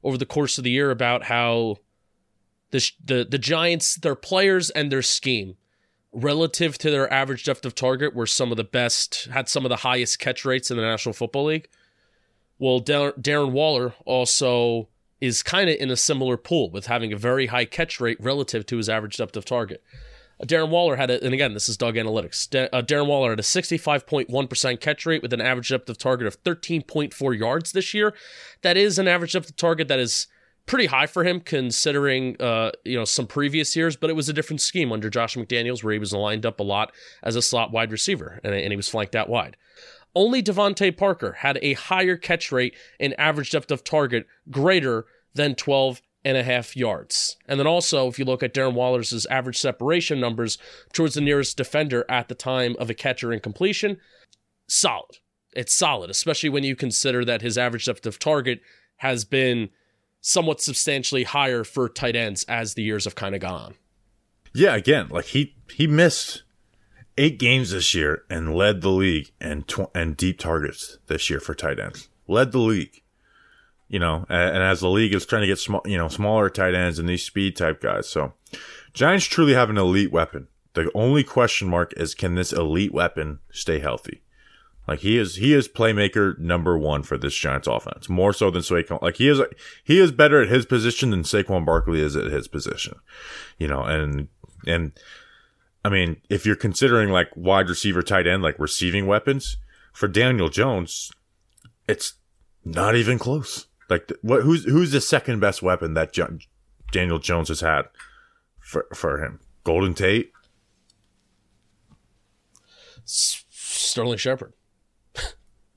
over 0.04 0.18
the 0.18 0.26
course 0.26 0.58
of 0.58 0.64
the 0.64 0.72
year 0.72 0.92
about 0.92 1.24
how 1.24 1.78
the 2.72 2.92
the 3.04 3.26
the 3.30 3.38
Giants, 3.38 3.96
their 3.96 4.16
players 4.16 4.70
and 4.72 4.92
their 4.92 5.02
scheme 5.02 5.56
relative 6.12 6.78
to 6.80 6.92
their 6.92 7.12
average 7.12 7.44
depth 7.44 7.66
of 7.66 7.74
target 7.76 8.14
were 8.16 8.28
some 8.28 8.52
of 8.52 8.58
the 8.58 8.64
best, 8.64 9.26
had 9.32 9.48
some 9.48 9.66
of 9.66 9.70
the 9.70 9.78
highest 9.78 10.20
catch 10.20 10.44
rates 10.44 10.70
in 10.70 10.78
the 10.78 10.84
National 10.84 11.14
Football 11.14 11.46
League. 11.46 11.68
Well, 12.60 12.80
Dar- 12.80 13.14
Darren 13.14 13.52
Waller 13.52 13.94
also 14.06 14.90
is 15.22 15.42
kind 15.42 15.70
of 15.70 15.78
in 15.78 15.90
a 15.90 15.96
similar 15.96 16.38
pool 16.38 16.70
with 16.70 16.88
having 16.88 17.14
a 17.14 17.18
very 17.18 17.48
high 17.48 17.66
catch 17.66 18.00
rate 18.00 18.18
relative 18.20 18.66
to 18.68 18.78
his 18.78 18.90
average 18.90 19.18
depth 19.18 19.36
of 19.38 19.46
target. 19.46 19.84
Uh, 20.40 20.46
Darren 20.46 20.70
Waller 20.70 20.96
had 20.96 21.10
a, 21.10 21.24
and 21.24 21.34
again, 21.34 21.54
this 21.54 21.70
is 21.70 21.78
Doug 21.78 21.96
Analytics. 21.96 22.50
Da- 22.50 22.70
uh, 22.72 22.82
Darren 22.82 23.08
Waller 23.08 23.32
had 23.32 23.40
a 23.40 23.44
65.1% 23.44 24.80
catch 24.80 25.06
rate 25.06 25.22
with 25.22 25.34
an 25.34 25.42
average 25.42 25.70
depth 25.70 25.90
of 25.90 25.98
target 25.98 26.28
of 26.28 26.42
13.4 26.44 27.38
yards 27.38 27.72
this 27.72 27.94
year. 27.94 28.14
That 28.62 28.78
is 28.78 29.00
an 29.00 29.08
average 29.08 29.34
depth 29.34 29.50
of 29.50 29.56
target 29.56 29.88
that 29.88 30.00
is 30.00 30.28
pretty 30.66 30.86
high 30.86 31.08
for 31.08 31.24
him 31.24 31.40
considering 31.40 32.42
uh, 32.42 32.72
you 32.86 32.98
know 32.98 33.06
some 33.06 33.28
previous 33.28 33.76
years, 33.76 33.96
but 33.96 34.10
it 34.10 34.16
was 34.16 34.30
a 34.30 34.34
different 34.34 34.62
scheme 34.62 34.92
under 34.92 35.10
Josh 35.10 35.36
McDaniels 35.36 35.84
where 35.84 35.94
he 35.94 36.00
was 36.00 36.14
lined 36.14 36.46
up 36.46 36.60
a 36.60 36.64
lot 36.64 36.92
as 37.22 37.36
a 37.36 37.42
slot 37.42 37.72
wide 37.72 37.92
receiver 37.92 38.40
and, 38.44 38.54
and 38.54 38.72
he 38.72 38.78
was 38.78 38.90
flanked 38.90 39.16
out 39.16 39.30
wide. 39.30 39.58
Only 40.16 40.44
DeVante 40.44 40.96
Parker 40.96 41.34
had 41.40 41.58
a 41.62 41.74
higher 41.74 42.18
catch 42.18 42.52
rate 42.52 42.76
and 43.00 43.20
average 43.20 43.52
depth 43.52 43.72
of 43.72 43.84
target 43.84 44.28
greater 44.50 45.06
than 45.34 45.56
12 45.56 46.02
and 46.26 46.38
a 46.38 46.44
half 46.44 46.76
yards. 46.76 47.38
And 47.48 47.60
then 47.60 47.68
also, 47.68 48.08
if 48.08 48.18
you 48.18 48.26
look 48.26 48.44
at 48.44 48.54
Darren 48.54 48.74
Waller's 48.74 49.26
average 49.28 49.58
separation 49.58 50.20
numbers 50.20 50.58
towards 50.94 51.16
the 51.16 51.22
nearest 51.22 51.58
defender 51.58 52.06
at 52.10 52.30
the 52.30 52.36
time 52.36 52.76
of 52.80 52.90
a 52.90 52.94
catcher 52.94 53.32
and 53.32 53.44
completion, 53.44 53.98
solid. 54.68 55.18
It's 55.56 55.74
solid, 55.74 56.10
especially 56.10 56.50
when 56.50 56.64
you 56.64 56.76
consider 56.76 57.24
that 57.26 57.42
his 57.42 57.58
average 57.58 57.86
depth 57.86 58.06
of 58.06 58.20
target 58.20 58.62
has 58.98 59.24
been 59.26 59.70
somewhat 60.22 60.62
substantially 60.62 61.24
higher 61.24 61.64
for 61.64 61.90
tight 61.90 62.16
ends 62.16 62.44
as 62.46 62.74
the 62.74 62.84
years 62.84 63.04
have 63.04 63.16
kind 63.16 63.36
of 63.36 63.42
gone 63.42 63.62
on. 63.62 63.76
Yeah, 64.54 64.76
again, 64.76 65.10
like 65.10 65.26
he 65.26 65.56
he 65.72 65.88
missed 65.88 66.44
eight 67.18 67.38
games 67.38 67.72
this 67.72 67.94
year 67.94 68.24
and 68.30 68.56
led 68.56 68.82
the 68.82 68.90
league 68.90 69.32
and 69.40 69.68
tw- 69.68 69.92
and 69.94 70.16
deep 70.16 70.40
targets 70.40 70.98
this 71.08 71.30
year 71.30 71.40
for 71.40 71.54
tight 71.54 71.80
ends. 71.80 72.10
Led 72.28 72.52
the 72.52 72.60
league. 72.60 73.03
You 73.94 74.00
know, 74.00 74.26
and, 74.28 74.64
as 74.64 74.80
the 74.80 74.90
league 74.90 75.14
is 75.14 75.24
trying 75.24 75.44
to 75.44 75.48
get 75.48 75.60
small, 75.60 75.84
you 75.86 76.00
know, 76.00 76.08
smaller 76.08 76.50
tight 76.50 76.74
ends 76.74 76.98
and 76.98 77.08
these 77.08 77.24
speed 77.24 77.56
type 77.56 77.80
guys. 77.80 78.10
So, 78.10 78.34
Giants 78.92 79.26
truly 79.26 79.54
have 79.54 79.70
an 79.70 79.78
elite 79.78 80.12
weapon. 80.12 80.48
The 80.74 80.90
only 80.96 81.24
question 81.24 81.70
mark 81.70 81.94
is 81.96 82.16
can 82.16 82.34
this 82.34 82.52
elite 82.52 82.92
weapon 82.92 83.38
stay 83.52 83.78
healthy? 83.78 84.24
Like 84.88 85.02
he 85.02 85.20
is, 85.20 85.36
he 85.36 85.54
is 85.54 85.68
playmaker 85.68 86.36
number 86.40 86.76
one 86.76 87.04
for 87.04 87.20
this 87.20 87.36
Giants 87.36 87.68
offense, 87.68 88.10
more 88.10 88.34
so 88.34 88.50
than 88.50 88.64
Saquon. 88.64 89.00
Like 89.00 89.18
he 89.18 89.30
is, 89.30 89.40
he 89.84 90.00
is 90.00 90.12
better 90.12 90.42
at 90.42 90.50
his 90.50 90.66
position 90.66 91.12
than 91.12 91.22
Saquon 91.22 91.64
Barkley 91.64 92.02
is 92.02 92.16
at 92.16 92.32
his 92.32 92.48
position. 92.48 92.96
You 93.60 93.68
know, 93.68 93.84
and 93.84 94.28
and 94.66 94.92
I 95.86 95.90
mean, 95.90 96.20
if 96.32 96.48
you're 96.48 96.56
considering 96.56 97.10
like 97.10 97.30
wide 97.36 97.70
receiver, 97.70 98.02
tight 98.02 98.26
end, 98.26 98.42
like 98.42 98.58
receiving 98.58 99.06
weapons 99.06 99.58
for 99.94 100.08
Daniel 100.08 100.50
Jones, 100.50 101.12
it's 101.88 102.14
not 102.66 102.96
even 102.96 103.20
close. 103.20 103.68
Like 103.94 104.12
what? 104.24 104.42
Who's 104.42 104.66
who's 104.66 104.92
the 104.92 105.00
second 105.00 105.40
best 105.40 105.62
weapon 105.62 105.94
that 105.94 106.18
Daniel 106.92 107.20
Jones 107.20 107.50
has 107.50 107.62
had 107.62 107.84
for 108.60 108.88
for 108.96 109.24
him? 109.24 109.40
Golden 109.64 109.94
Tate. 109.94 110.32
Sterling 113.06 114.18
Shepard, 114.18 114.54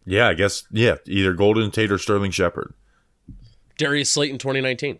Yeah, 0.06 0.28
I 0.28 0.32
guess. 0.32 0.64
Yeah, 0.70 0.94
either 1.04 1.34
Golden 1.34 1.70
Tate 1.70 1.92
or 1.92 1.98
Sterling 1.98 2.30
Shepard. 2.30 2.72
Darius 3.76 4.10
Slayton, 4.12 4.38
2019. 4.38 4.98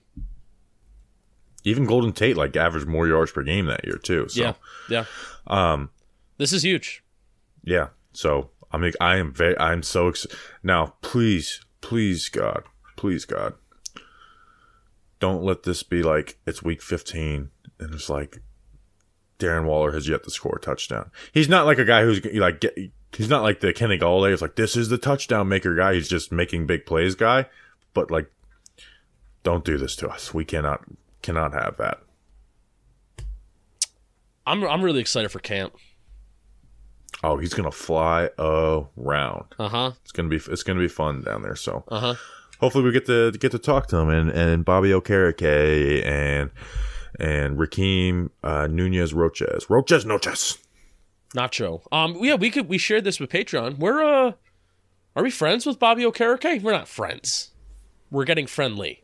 Even 1.65 1.87
Golden 1.87 2.13
Tate 2.13 2.37
like 2.37 2.55
averaged 2.55 2.87
more 2.87 3.09
yards 3.09 3.33
per 3.33 3.43
game 3.43 3.65
that 3.65 3.87
year 3.87 3.97
too. 3.97 4.29
So, 4.29 4.43
Yeah, 4.43 4.53
yeah. 4.91 5.05
Um. 5.47 5.89
This 6.37 6.53
is 6.53 6.65
huge. 6.65 7.03
Yeah. 7.65 7.89
So 8.13 8.51
I 8.71 8.77
mean, 8.77 8.93
I 9.01 9.17
am 9.17 9.33
very. 9.33 9.59
I'm 9.59 9.83
so 9.83 10.09
excited. 10.09 10.37
Now, 10.63 10.97
please, 11.01 11.65
please, 11.81 12.29
God, 12.29 12.65
please, 12.97 13.25
God, 13.25 13.55
don't 15.21 15.43
let 15.43 15.63
this 15.63 15.83
be 15.83 16.03
like 16.03 16.39
it's 16.47 16.63
week 16.63 16.83
15 16.83 17.51
and 17.79 17.95
it's 17.95 18.09
like 18.09 18.41
Darren 19.39 19.65
Waller 19.65 19.93
has 19.93 20.09
yet 20.09 20.25
to 20.25 20.31
score 20.31 20.57
a 20.57 20.61
touchdown. 20.61 21.11
He's 21.33 21.49
not 21.49 21.67
like 21.67 21.79
a 21.79 21.85
guy 21.85 22.03
who's 22.03 22.25
like 22.25 22.61
get. 22.61 22.77
He's 23.13 23.29
not 23.31 23.43
like 23.43 23.61
the 23.61 23.73
Kenny 23.73 23.99
Golladay. 23.99 24.33
It's 24.33 24.43
like 24.43 24.57
this 24.57 24.77
is 24.77 24.89
the 24.89 24.99
touchdown 24.99 25.49
maker 25.49 25.75
guy. 25.75 25.95
He's 25.95 26.09
just 26.09 26.33
making 26.33 26.67
big 26.67 26.85
plays 26.87 27.15
guy. 27.15 27.47
But 27.95 28.11
like, 28.11 28.31
don't 29.43 29.65
do 29.65 29.79
this 29.79 29.97
to 29.97 30.09
us. 30.09 30.35
We 30.35 30.45
cannot 30.45 30.83
cannot 31.23 31.53
have 31.53 31.77
that. 31.79 32.01
I'm 34.47 34.65
I'm 34.65 34.83
really 34.83 35.01
excited 35.01 35.31
for 35.31 35.39
camp. 35.39 35.75
Oh, 37.25 37.39
he's 37.39 37.55
gonna 37.55 37.71
fly 37.73 38.31
around. 38.39 39.47
Uh 39.59 39.69
huh. 39.69 39.93
It's 40.03 40.13
gonna 40.13 40.29
be 40.29 40.37
it's 40.37 40.63
gonna 40.63 40.81
be 40.81 40.89
fun 40.89 41.23
down 41.23 41.43
there. 41.43 41.57
So 41.57 41.85
Uh 41.89 42.01
huh. 42.01 42.15
Hopefully 42.61 42.85
we 42.85 42.93
get 42.93 43.07
to 43.07 43.33
get 43.33 43.53
to 43.53 43.59
talk 43.59 43.87
to 43.89 43.97
him 43.97 44.09
and 44.09 44.31
and 44.31 44.65
Bobby 44.65 44.91
Okereke 44.91 46.05
and 46.05 46.51
and 47.19 47.59
Rakeem 47.59 48.31
uh, 48.43 48.67
Nunez 48.67 49.15
Roches 49.15 49.69
Roches 49.69 50.05
Noches. 50.05 50.59
Nacho. 51.35 51.83
Um. 51.93 52.17
Yeah, 52.21 52.35
we 52.35 52.51
could 52.51 52.69
we 52.69 52.79
shared 52.79 53.05
this 53.05 53.21
with 53.21 53.31
Patreon. 53.31 53.79
We're 53.79 54.03
uh, 54.03 54.33
are 55.15 55.23
we 55.23 55.31
friends 55.31 55.67
with 55.67 55.79
Bobby 55.79 56.03
Okereke? 56.05 56.63
We're 56.63 56.73
not 56.73 56.89
friends. 56.89 57.53
We're 58.11 58.25
getting 58.25 58.47
friendly. 58.47 59.03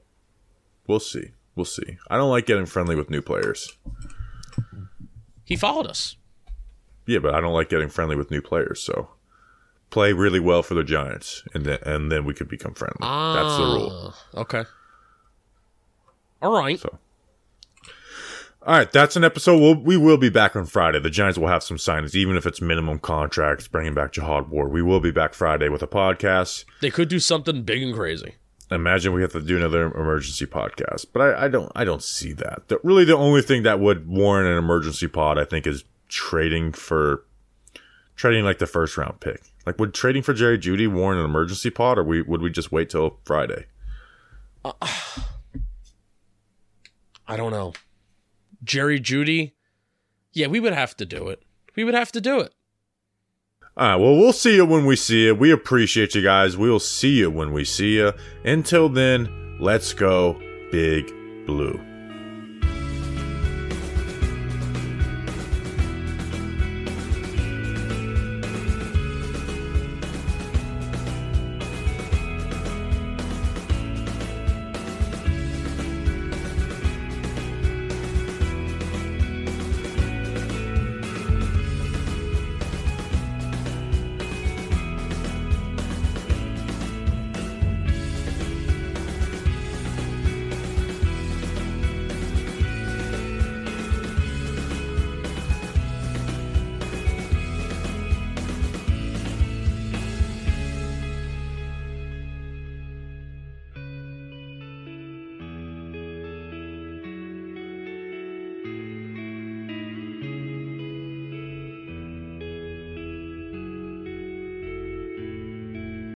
We'll 0.86 1.00
see. 1.00 1.32
We'll 1.54 1.64
see. 1.64 1.98
I 2.10 2.16
don't 2.16 2.30
like 2.30 2.46
getting 2.46 2.66
friendly 2.66 2.94
with 2.94 3.10
new 3.10 3.22
players. 3.22 3.76
He 5.44 5.56
followed 5.56 5.86
us. 5.86 6.16
Yeah, 7.06 7.18
but 7.18 7.34
I 7.34 7.40
don't 7.40 7.52
like 7.52 7.68
getting 7.68 7.88
friendly 7.88 8.16
with 8.16 8.30
new 8.30 8.40
players. 8.40 8.80
So 8.82 9.10
play 9.92 10.12
really 10.12 10.40
well 10.40 10.62
for 10.64 10.74
the 10.74 10.83
Giants, 10.83 11.44
and 11.55 11.64
then 11.64 11.78
and 11.87 12.11
then 12.11 12.24
we 12.24 12.35
could 12.35 12.48
become 12.48 12.74
friendly. 12.74 12.96
That's 13.00 13.57
the 13.57 13.62
rule. 13.64 14.14
Ah, 14.35 14.40
Okay. 14.40 14.64
All 16.40 16.52
right. 16.52 16.81
So. 16.81 16.98
All 18.64 18.76
right, 18.76 18.90
that's 18.92 19.16
an 19.16 19.24
episode. 19.24 19.59
We'll, 19.61 19.74
we 19.74 19.96
will 19.96 20.16
be 20.18 20.28
back 20.28 20.55
on 20.55 20.66
Friday. 20.66 21.00
The 21.00 21.11
Giants 21.11 21.37
will 21.37 21.48
have 21.48 21.64
some 21.64 21.78
signings, 21.78 22.14
even 22.14 22.37
if 22.37 22.46
it's 22.46 22.61
minimum 22.61 23.00
contracts, 23.00 23.66
bringing 23.66 23.92
back 23.92 24.12
Jihad 24.12 24.50
Ward. 24.50 24.70
We 24.70 24.83
will 24.83 25.00
be 25.00 25.11
back 25.11 25.35
Friday 25.35 25.68
with 25.68 25.83
a 25.83 25.88
podcast. 25.88 26.64
They 26.81 26.90
could 26.90 27.09
do 27.09 27.18
something 27.18 27.62
big 27.64 27.83
and 27.83 27.92
crazy. 27.92 28.37
Imagine 28.70 29.12
we 29.12 29.22
have 29.22 29.33
to 29.33 29.40
do 29.40 29.57
another 29.57 29.87
emergency 29.92 30.46
podcast, 30.46 31.07
but 31.12 31.20
I, 31.20 31.44
I 31.44 31.48
don't. 31.48 31.70
I 31.74 31.85
don't 31.85 32.02
see 32.02 32.33
that. 32.35 32.68
The, 32.68 32.78
really, 32.85 33.05
the 33.05 33.16
only 33.16 33.42
thing 33.42 33.64
that 33.64 33.81
would 33.81 34.09
warrant 34.09 34.48
an 34.48 34.57
emergency 34.57 35.09
pod, 35.09 35.38
I 35.38 35.44
think, 35.44 35.66
is 35.66 35.85
trading 36.09 36.72
for 36.72 37.24
trading 38.14 38.44
like 38.44 38.59
the 38.59 38.66
first 38.66 38.96
round 38.96 39.18
pick. 39.20 39.42
Like, 39.66 39.79
would 39.79 39.94
trading 39.94 40.22
for 40.22 40.35
Jerry 40.35 40.59
Jeudy 40.59 40.88
warrant 40.88 41.20
an 41.20 41.25
emergency 41.25 41.70
pod, 41.70 41.98
or 41.98 42.05
we 42.05 42.22
would 42.22 42.42
we 42.42 42.51
just 42.51 42.72
wait 42.72 42.90
till 42.90 43.18
Friday? 43.25 43.66
I 47.29 47.37
don't 47.37 47.53
know. 47.53 47.72
Jerry 48.64 49.01
Jeudy. 49.01 49.53
Yeah, 50.33 50.46
we 50.46 50.61
would 50.61 50.72
have 50.72 50.96
to 50.96 51.05
do 51.07 51.29
it. 51.29 51.42
We 51.77 51.85
would 51.85 51.94
have 51.94 52.12
to 52.12 52.20
do 52.20 52.40
it. 52.40 52.55
All 53.77 53.88
right. 53.88 53.96
Well, 53.96 54.16
we'll 54.16 54.33
see 54.33 54.57
you 54.57 54.66
when 54.66 54.85
we 54.85 54.96
see 54.96 55.27
you. 55.27 55.35
We 55.35 55.51
appreciate 55.51 56.14
you 56.14 56.22
guys. 56.22 56.57
We 56.57 56.70
will 56.70 56.81
see 56.81 57.18
you 57.18 57.31
when 57.31 57.53
we 57.53 57.64
see 57.64 57.96
you. 57.96 58.12
Until 58.44 58.88
then, 58.88 59.59
let's 59.61 59.94
go, 59.94 60.35
Big 60.70 61.07
Blue. 61.46 61.91